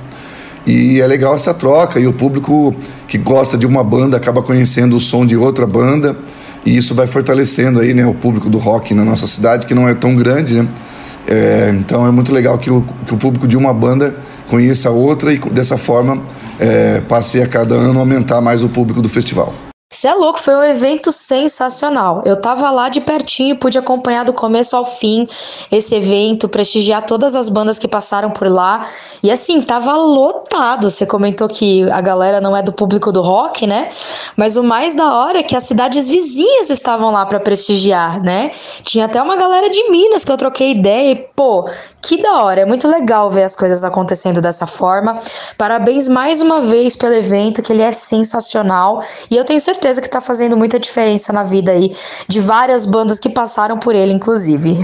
[0.67, 2.75] E é legal essa troca, e o público
[3.07, 6.15] que gosta de uma banda acaba conhecendo o som de outra banda,
[6.65, 9.89] e isso vai fortalecendo aí, né, o público do rock na nossa cidade, que não
[9.89, 10.69] é tão grande, né?
[11.27, 14.15] É, então é muito legal que o, que o público de uma banda
[14.47, 16.21] conheça a outra e dessa forma
[16.59, 19.55] é, passe a cada ano aumentar mais o público do festival.
[19.91, 22.23] Você é louco, foi um evento sensacional.
[22.27, 25.27] Eu tava lá de pertinho, pude acompanhar do começo ao fim
[25.73, 28.85] esse evento, prestigiar todas as bandas que passaram por lá.
[29.23, 30.91] E assim, tava lotado.
[30.91, 33.89] Você comentou que a galera não é do público do rock, né?
[34.37, 38.51] Mas o mais da hora é que as cidades vizinhas estavam lá para prestigiar, né?
[38.85, 41.67] Tinha até uma galera de Minas que eu troquei ideia e, pô,
[42.03, 42.61] que da hora.
[42.61, 45.17] É muito legal ver as coisas acontecendo dessa forma.
[45.57, 49.03] Parabéns mais uma vez pelo evento, que ele é sensacional.
[49.31, 51.95] E eu tenho certeza certeza que tá fazendo muita diferença na vida aí
[52.27, 54.75] de várias bandas que passaram por ele, inclusive.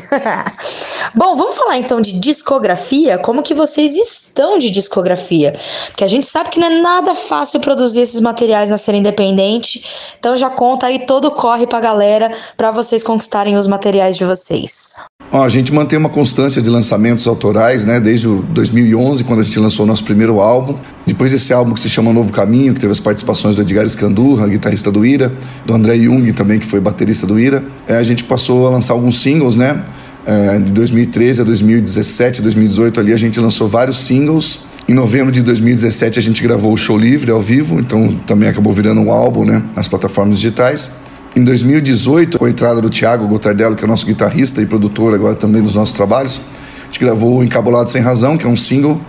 [1.15, 3.19] Bom, vamos falar então de discografia.
[3.19, 5.53] Como que vocês estão de discografia?
[5.89, 9.85] Porque a gente sabe que não é nada fácil produzir esses materiais na cena independente.
[10.19, 14.25] Então já conta aí todo o corre pra galera para vocês conquistarem os materiais de
[14.25, 14.97] vocês.
[15.35, 17.98] Ó, a gente mantém uma constância de lançamentos autorais, né?
[17.98, 20.77] Desde o 2011, quando a gente lançou o nosso primeiro álbum.
[21.05, 24.47] Depois esse álbum que se chama Novo Caminho, que teve as participações do Edgar Escandurra,
[24.47, 25.32] guitarrista do Ira,
[25.66, 27.65] do André Jung também, que foi baterista do Ira.
[27.89, 29.82] É, a gente passou a lançar alguns singles, né?
[30.24, 34.66] É, de 2013 a 2017, 2018 ali a gente lançou vários singles.
[34.89, 38.73] Em novembro de 2017 a gente gravou o Show Livre ao vivo, então também acabou
[38.73, 39.65] virando um álbum, né?
[39.74, 40.93] Nas plataformas digitais.
[41.36, 45.12] Em 2018, com a entrada do Thiago Gotardello, que é o nosso guitarrista e produtor
[45.12, 46.40] agora também dos nossos trabalhos,
[46.81, 49.01] a gente gravou Encabulado Sem Razão, que é um single,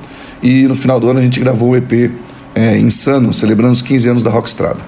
[0.41, 2.11] e no final do ano a gente gravou o EP
[2.56, 4.80] é, Insano, celebrando os 15 anos da Rockstrada.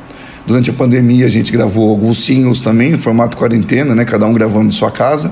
[0.47, 4.33] Durante a pandemia a gente gravou alguns singles também, em formato quarentena, né, cada um
[4.33, 5.31] gravando em sua casa,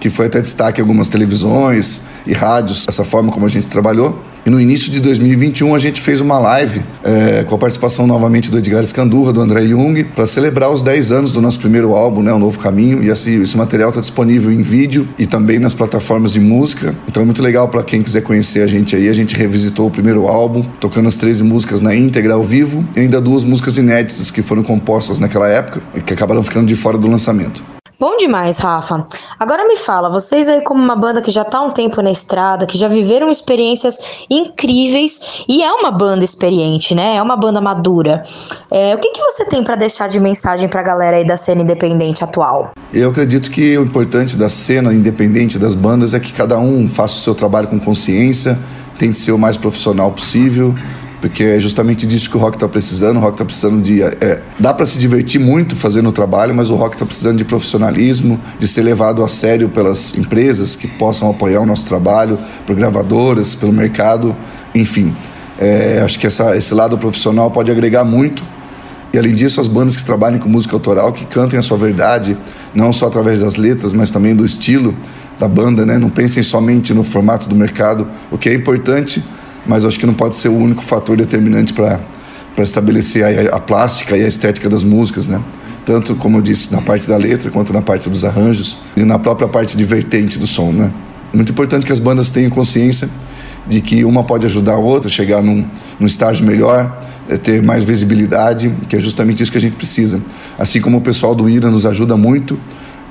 [0.00, 4.20] que foi até destaque em algumas televisões e rádios, essa forma como a gente trabalhou.
[4.46, 8.48] E no início de 2021 a gente fez uma live é, com a participação novamente
[8.48, 12.22] do Edgar Escandurra, do André Jung, para celebrar os 10 anos do nosso primeiro álbum,
[12.22, 13.02] né, O Novo Caminho.
[13.02, 16.94] E assim, esse material está disponível em vídeo e também nas plataformas de música.
[17.08, 19.08] Então é muito legal para quem quiser conhecer a gente aí.
[19.08, 23.00] A gente revisitou o primeiro álbum, tocando as 13 músicas na íntegra ao vivo e
[23.00, 26.96] ainda duas músicas inéditas que foram compostas naquela época e que acabaram ficando de fora
[26.96, 27.75] do lançamento.
[27.98, 29.06] Bom demais, Rafa.
[29.40, 32.10] Agora me fala, vocês aí como uma banda que já tá há um tempo na
[32.10, 37.16] estrada, que já viveram experiências incríveis e é uma banda experiente, né?
[37.16, 38.22] É uma banda madura.
[38.70, 41.62] É, o que, que você tem para deixar de mensagem pra galera aí da cena
[41.62, 42.72] independente atual?
[42.92, 47.16] Eu acredito que o importante da cena independente das bandas é que cada um faça
[47.16, 48.58] o seu trabalho com consciência,
[48.98, 50.74] tente ser o mais profissional possível,
[51.20, 53.16] porque é justamente disso que o rock está precisando.
[53.16, 54.02] O rock está precisando de.
[54.02, 57.44] É, dá para se divertir muito fazendo o trabalho, mas o rock está precisando de
[57.44, 62.76] profissionalismo, de ser levado a sério pelas empresas que possam apoiar o nosso trabalho, por
[62.76, 64.36] gravadoras, pelo mercado,
[64.74, 65.14] enfim.
[65.58, 68.44] É, acho que essa, esse lado profissional pode agregar muito.
[69.12, 72.36] E além disso, as bandas que trabalham com música autoral, que cantem a sua verdade,
[72.74, 74.94] não só através das letras, mas também do estilo
[75.38, 75.98] da banda, né?
[75.98, 79.22] Não pensem somente no formato do mercado, o que é importante
[79.66, 82.00] mas acho que não pode ser o único fator determinante para
[82.58, 85.40] estabelecer a, a, plástica e a estética das músicas, né?
[85.84, 89.18] Tanto, como eu disse, na parte da letra, quanto na parte dos arranjos e na
[89.18, 90.90] própria parte divertente do som, né?
[91.32, 93.08] Muito importante que as bandas tenham consciência
[93.66, 95.66] de que uma pode ajudar a outra a chegar num,
[95.98, 100.20] num estágio melhor, é ter mais visibilidade, que é justamente isso que a gente precisa.
[100.58, 102.58] Assim como o pessoal do IRA nos ajuda muito,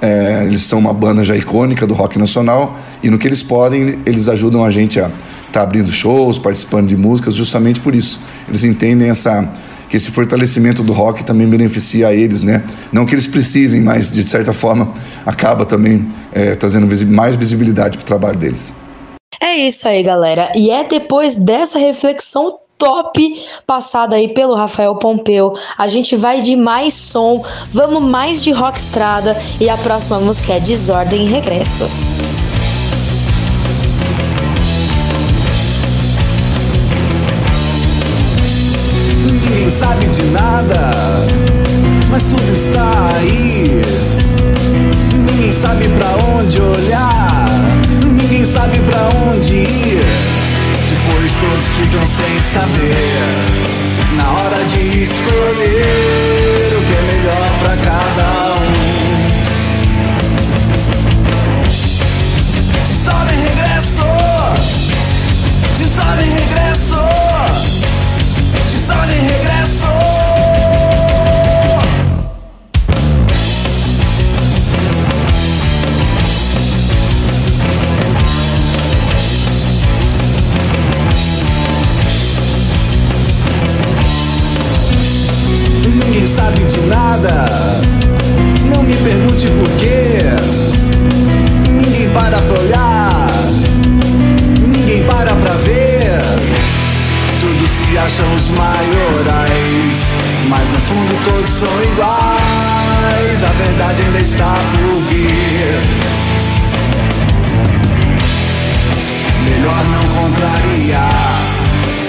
[0.01, 3.99] é, eles são uma banda já icônica do rock nacional e no que eles podem,
[4.05, 5.09] eles ajudam a gente a
[5.55, 8.19] tá abrindo shows, participando de músicas, justamente por isso.
[8.47, 9.51] Eles entendem essa
[9.89, 12.63] que esse fortalecimento do rock também beneficia a eles, né?
[12.91, 14.93] Não que eles precisem, mas de certa forma
[15.25, 18.73] acaba também é, trazendo mais visibilidade para o trabalho deles.
[19.41, 20.51] É isso aí, galera.
[20.55, 25.53] E é depois dessa reflexão top passada aí pelo Rafael Pompeu.
[25.77, 30.53] A gente vai de mais som, vamos mais de rock estrada e a próxima música
[30.53, 31.85] é Desordem e Regresso.
[40.15, 40.93] De nada,
[42.09, 43.83] mas tudo está aí.
[45.13, 47.49] Ninguém sabe pra onde olhar,
[48.05, 49.99] ninguém sabe pra onde ir.
[50.89, 52.95] Depois todos ficam sem saber.
[54.15, 58.71] Na hora de escolher o que é melhor pra cada um.
[62.87, 64.05] Desordem regresso,
[65.77, 67.04] desordem regresso,
[86.35, 87.49] sabe de nada.
[88.69, 90.21] Não me pergunte por quê.
[91.71, 93.31] Ninguém para pra olhar.
[94.67, 96.21] Ninguém para pra ver.
[97.39, 99.97] Todos se acham os maiorais.
[100.49, 103.43] Mas no fundo todos são iguais.
[103.43, 105.79] A verdade ainda está por vir.
[109.45, 111.41] Melhor não contrariar.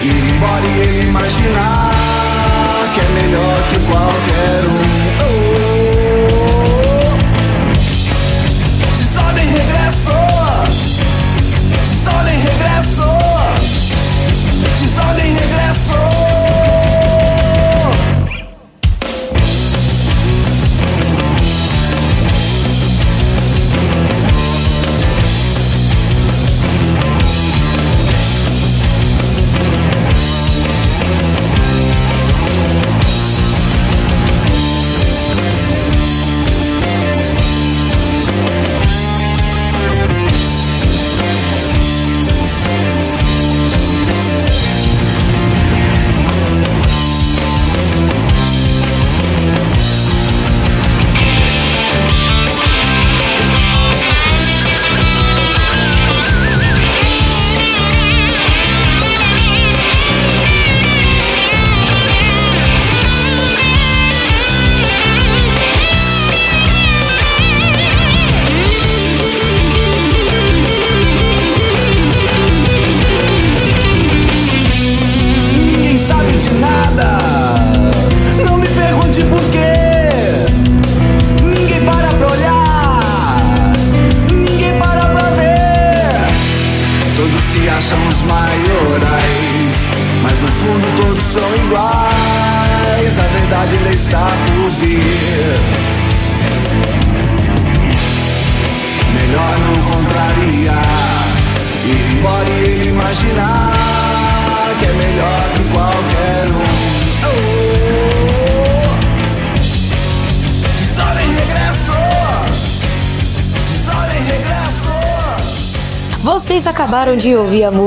[0.02, 2.15] Ir embora e ele imaginar
[2.96, 5.42] que é melhor que qualquer um.
[5.42, 5.45] Oh.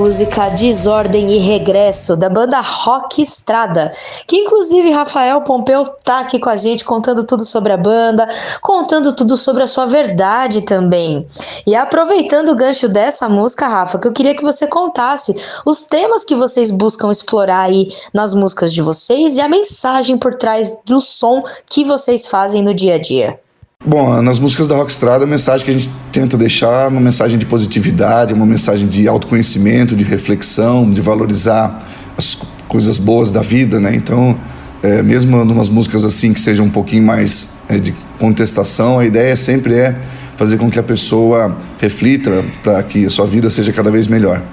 [0.09, 3.93] Música Desordem e Regresso da banda Rock Estrada,
[4.25, 8.27] que inclusive Rafael Pompeu tá aqui com a gente contando tudo sobre a banda,
[8.59, 11.27] contando tudo sobre a sua verdade também.
[11.63, 16.25] E aproveitando o gancho dessa música, Rafa, que eu queria que você contasse os temas
[16.25, 20.99] que vocês buscam explorar aí nas músicas de vocês e a mensagem por trás do
[20.99, 23.39] som que vocês fazem no dia a dia.
[23.85, 27.39] Bom, nas músicas da Rockstrada, a mensagem que a gente tenta deixar é uma mensagem
[27.39, 31.87] de positividade, uma mensagem de autoconhecimento, de reflexão, de valorizar
[32.17, 32.37] as
[32.67, 33.95] coisas boas da vida, né?
[33.95, 34.37] Então,
[34.83, 39.33] é, mesmo numas músicas assim que sejam um pouquinho mais é, de contestação, a ideia
[39.37, 39.95] sempre é
[40.35, 44.43] fazer com que a pessoa reflita para que a sua vida seja cada vez melhor.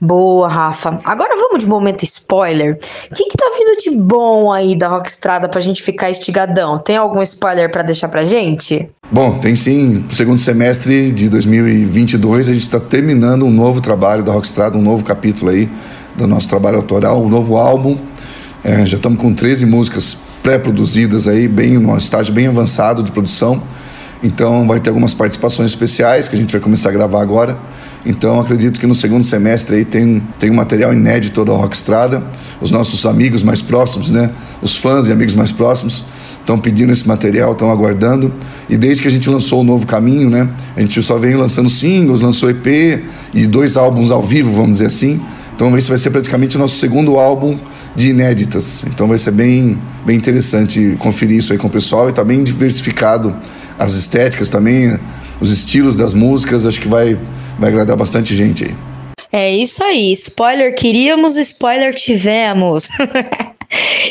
[0.00, 0.98] Boa, Rafa.
[1.04, 2.74] Agora vamos de momento spoiler.
[3.10, 6.78] O que, que tá vindo de bom aí da Rockstrada pra gente ficar estigadão?
[6.78, 8.90] Tem algum spoiler pra deixar pra gente?
[9.10, 10.04] Bom, tem sim.
[10.06, 14.82] No segundo semestre de 2022, a gente está terminando um novo trabalho da Rockstrada, um
[14.82, 15.70] novo capítulo aí
[16.14, 17.98] do nosso trabalho autoral, um novo álbum.
[18.62, 23.62] É, já estamos com 13 músicas pré-produzidas aí, bem num estágio bem avançado de produção.
[24.22, 27.56] Então vai ter algumas participações especiais que a gente vai começar a gravar agora.
[28.06, 32.22] Então acredito que no segundo semestre aí tem, tem um material inédito da Rockstrada.
[32.60, 34.30] Os nossos amigos mais próximos, né?
[34.62, 36.04] Os fãs e amigos mais próximos
[36.40, 38.32] estão pedindo esse material, estão aguardando.
[38.70, 40.48] E desde que a gente lançou o Novo Caminho, né?
[40.76, 43.02] A gente só veio lançando singles, lançou EP
[43.34, 45.20] e dois álbuns ao vivo, vamos dizer assim.
[45.56, 47.58] Então esse vai ser praticamente o nosso segundo álbum
[47.96, 48.84] de inéditas.
[48.86, 52.44] Então vai ser bem, bem interessante conferir isso aí com o pessoal e tá bem
[52.44, 53.34] diversificado
[53.78, 54.98] as estéticas também,
[55.40, 57.18] os estilos das músicas, acho que vai,
[57.58, 58.74] vai agradar bastante gente aí.
[59.32, 60.12] É isso aí.
[60.12, 62.88] Spoiler queríamos, spoiler tivemos.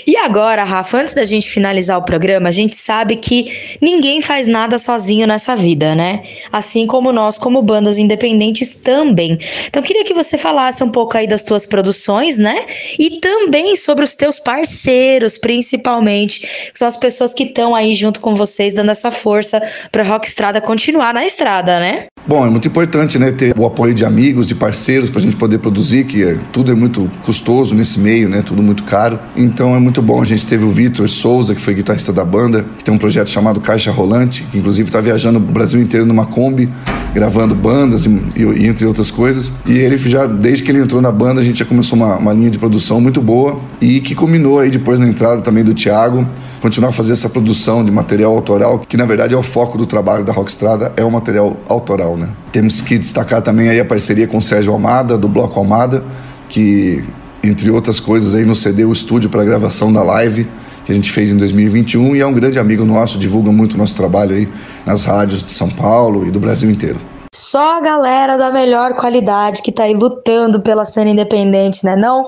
[0.05, 4.47] E agora, Rafa, antes da gente finalizar o programa, a gente sabe que ninguém faz
[4.47, 6.21] nada sozinho nessa vida, né?
[6.51, 9.37] Assim como nós, como bandas independentes também.
[9.67, 12.65] Então, queria que você falasse um pouco aí das tuas produções, né?
[12.99, 16.39] E também sobre os teus parceiros, principalmente,
[16.71, 19.61] que são as pessoas que estão aí junto com vocês, dando essa força
[19.91, 22.05] para Rock Estrada continuar na estrada, né?
[22.27, 25.35] Bom, é muito importante, né, ter o apoio de amigos, de parceiros para a gente
[25.35, 29.19] poder produzir, que é, tudo é muito custoso nesse meio, né, tudo muito caro.
[29.37, 30.21] Então é muito bom.
[30.21, 33.29] A gente teve o Vitor Souza, que foi guitarrista da banda, que tem um projeto
[33.29, 36.69] chamado Caixa Rolante, que inclusive está viajando o Brasil inteiro numa Kombi,
[37.13, 39.53] gravando bandas e, e, entre outras coisas.
[39.65, 42.33] E ele já, desde que ele entrou na banda, a gente já começou uma, uma
[42.33, 46.27] linha de produção muito boa e que culminou aí depois na entrada também do Thiago,
[46.61, 49.85] continuar a fazer essa produção de material autoral, que na verdade é o foco do
[49.85, 52.29] trabalho da Rockstrada, é o material autoral, né?
[52.51, 56.03] Temos que destacar também aí a parceria com o Sérgio Almada, do Bloco Almada,
[56.49, 57.03] que
[57.47, 60.47] entre outras coisas aí nos cedeu o estúdio para gravação da live
[60.85, 63.77] que a gente fez em 2021 e é um grande amigo nosso, divulga muito o
[63.77, 64.47] nosso trabalho aí
[64.85, 66.99] nas rádios de São Paulo e do Brasil inteiro.
[67.35, 71.93] Só a galera da melhor qualidade que tá aí lutando pela cena independente, né?
[71.93, 72.25] Não?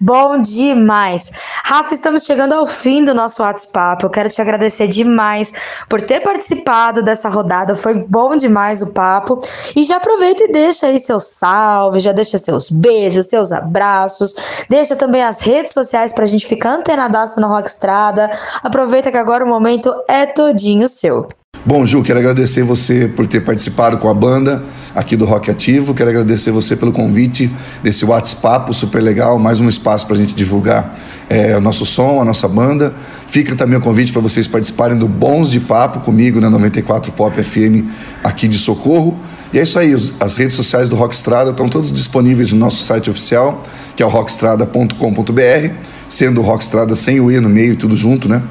[0.00, 1.30] Bom demais.
[1.64, 4.02] Rafa, estamos chegando ao fim do nosso WhatsApp.
[4.02, 5.52] Eu quero te agradecer demais
[5.88, 7.72] por ter participado dessa rodada.
[7.76, 9.38] Foi bom demais o papo.
[9.76, 14.64] E já aproveita e deixa aí seu salve, já deixa seus beijos, seus abraços.
[14.68, 18.28] Deixa também as redes sociais pra gente ficar antenadaço na Rockstrada.
[18.60, 21.24] Aproveita que agora o momento é todinho seu.
[21.66, 24.62] Bom, Ju, quero agradecer você por ter participado com a banda
[24.94, 25.92] aqui do Rock Ativo.
[25.92, 27.50] Quero agradecer você pelo convite
[27.82, 30.98] desse WhatsApp super legal, mais um espaço para a gente divulgar
[31.28, 32.94] é, o nosso som, a nossa banda.
[33.26, 37.42] Fica também o convite para vocês participarem do Bons de Papo comigo na 94 Pop
[37.42, 37.84] FM
[38.22, 39.18] aqui de Socorro.
[39.52, 43.10] E é isso aí, as redes sociais do Rockstrada estão todas disponíveis no nosso site
[43.10, 43.62] oficial,
[43.96, 45.74] que é o rockstrada.com.br,
[46.08, 48.42] sendo o Rockstrada sem o E no meio, tudo junto, né?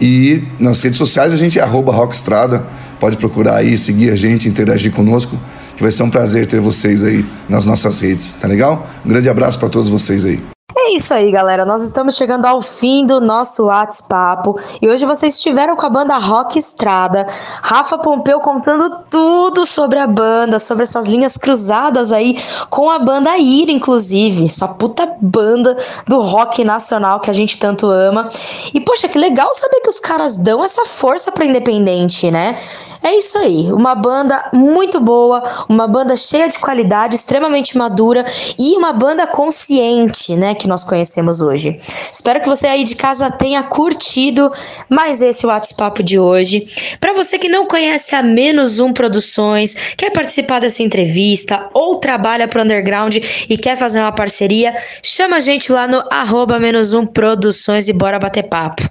[0.00, 2.64] E nas redes sociais a gente é Rockstrada.
[2.98, 5.38] Pode procurar aí, seguir a gente, interagir conosco,
[5.76, 8.88] que vai ser um prazer ter vocês aí nas nossas redes, tá legal?
[9.04, 10.55] Um grande abraço para todos vocês aí.
[10.88, 11.64] É isso aí, galera.
[11.64, 14.48] Nós estamos chegando ao fim do nosso WhatsApp.
[14.80, 17.26] E hoje vocês estiveram com a banda Rock Estrada.
[17.60, 22.40] Rafa Pompeu contando tudo sobre a banda, sobre essas linhas cruzadas aí
[22.70, 24.44] com a banda Ira, inclusive.
[24.44, 25.76] Essa puta banda
[26.06, 28.30] do rock nacional que a gente tanto ama.
[28.72, 32.56] E, poxa, que legal saber que os caras dão essa força pra independente, né?
[33.02, 33.72] É isso aí.
[33.72, 38.24] Uma banda muito boa, uma banda cheia de qualidade, extremamente madura
[38.58, 40.54] e uma banda consciente, né?
[40.54, 41.76] Que nós conhecemos hoje.
[42.12, 44.50] Espero que você aí de casa tenha curtido
[44.88, 46.66] mais esse WhatsApp de hoje.
[47.00, 52.48] Para você que não conhece a Menos Um Produções, quer participar dessa entrevista ou trabalha
[52.48, 53.16] para Underground
[53.48, 57.92] e quer fazer uma parceria, chama a gente lá no arroba Menos Um Produções e
[57.92, 58.82] bora bater papo.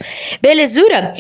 [0.42, 1.14] Belezura?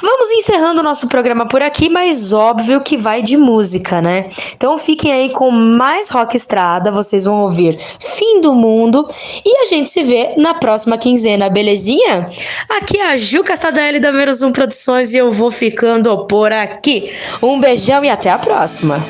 [0.00, 4.28] Vamos encerrando o nosso programa por aqui, mas óbvio que vai de música, né?
[4.56, 9.06] Então fiquem aí com mais Rock Estrada, vocês vão ouvir Fim do Mundo
[9.44, 12.26] e a gente se vê na próxima quinzena, belezinha?
[12.70, 17.12] Aqui é a Ju Castadelli da Menos Um Produções e eu vou ficando por aqui.
[17.42, 19.06] Um beijão e até a próxima.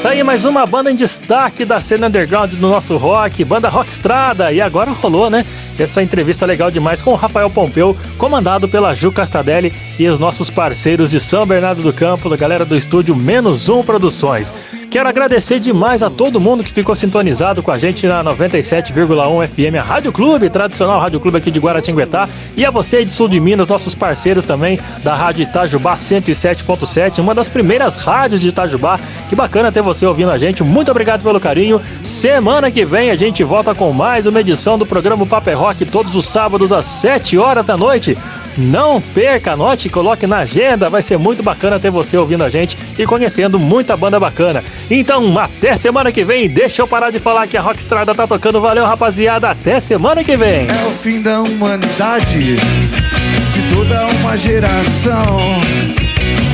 [0.00, 4.52] Tá aí mais uma banda em destaque da cena underground do nosso rock, banda Rockstrada.
[4.52, 5.44] E agora rolou, né?
[5.78, 10.50] Essa entrevista legal demais com o Rafael Pompeu, comandado pela Ju Castadelli e os nossos
[10.50, 14.54] parceiros de São Bernardo do Campo, da galera do estúdio Menos Um Produções.
[14.90, 19.76] Quero agradecer demais a todo mundo que ficou sintonizado com a gente na 97,1 FM,
[19.78, 23.38] a Rádio Clube, tradicional Rádio Clube aqui de Guaratinguetá, e a você de Sul de
[23.38, 28.98] Minas, nossos parceiros também da Rádio Itajubá 107.7, uma das primeiras rádios de Itajubá.
[29.28, 30.62] Que bacana ter você ouvindo a gente.
[30.62, 31.80] Muito obrigado pelo carinho.
[32.02, 36.14] Semana que vem a gente volta com mais uma edição do programa Paper Rock todos
[36.16, 38.16] os sábados às 7 horas da noite.
[38.56, 40.90] Não perca, anote e coloque na agenda.
[40.90, 44.64] Vai ser muito bacana ter você ouvindo a gente e conhecendo muita banda bacana.
[44.90, 46.48] Então, até semana que vem.
[46.48, 48.60] Deixa eu parar de falar que a Rockstrada tá tocando.
[48.60, 49.48] Valeu, rapaziada.
[49.48, 50.66] Até semana que vem.
[50.66, 55.60] É o fim da humanidade, de toda uma geração.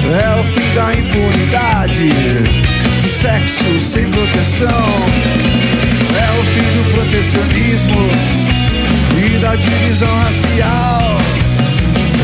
[0.04, 2.10] É o fim da impunidade,
[3.02, 4.68] de sexo sem proteção.
[6.14, 8.43] É o fim do protecionismo
[9.38, 11.18] da divisão racial.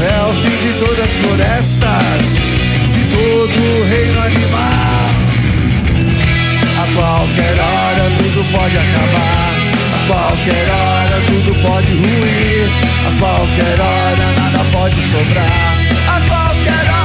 [0.03, 2.27] É o fim de todas as florestas,
[2.93, 5.11] de todo o reino animal.
[6.79, 9.53] A qualquer hora tudo pode acabar.
[9.95, 12.69] A qualquer hora tudo pode ruir.
[13.07, 15.47] A qualquer hora nada pode sobrar.
[16.09, 17.00] A qualquer hora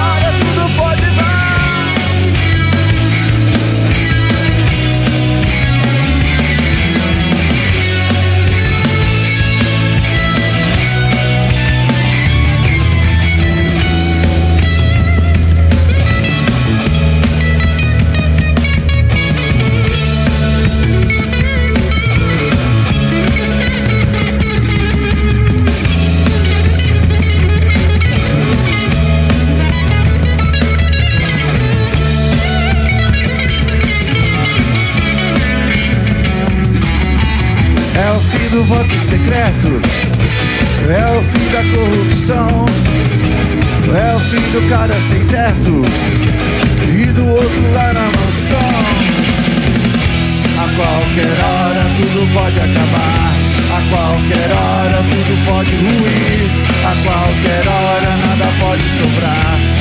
[38.76, 39.82] voto secreto,
[40.90, 42.66] é o fim da corrupção,
[43.88, 45.86] é o fim do cara sem teto.
[46.88, 48.58] E do outro lá na mansão.
[50.58, 53.34] A qualquer hora tudo pode acabar,
[53.72, 56.50] a qualquer hora tudo pode ruir,
[56.84, 59.75] a qualquer hora nada pode sobrar.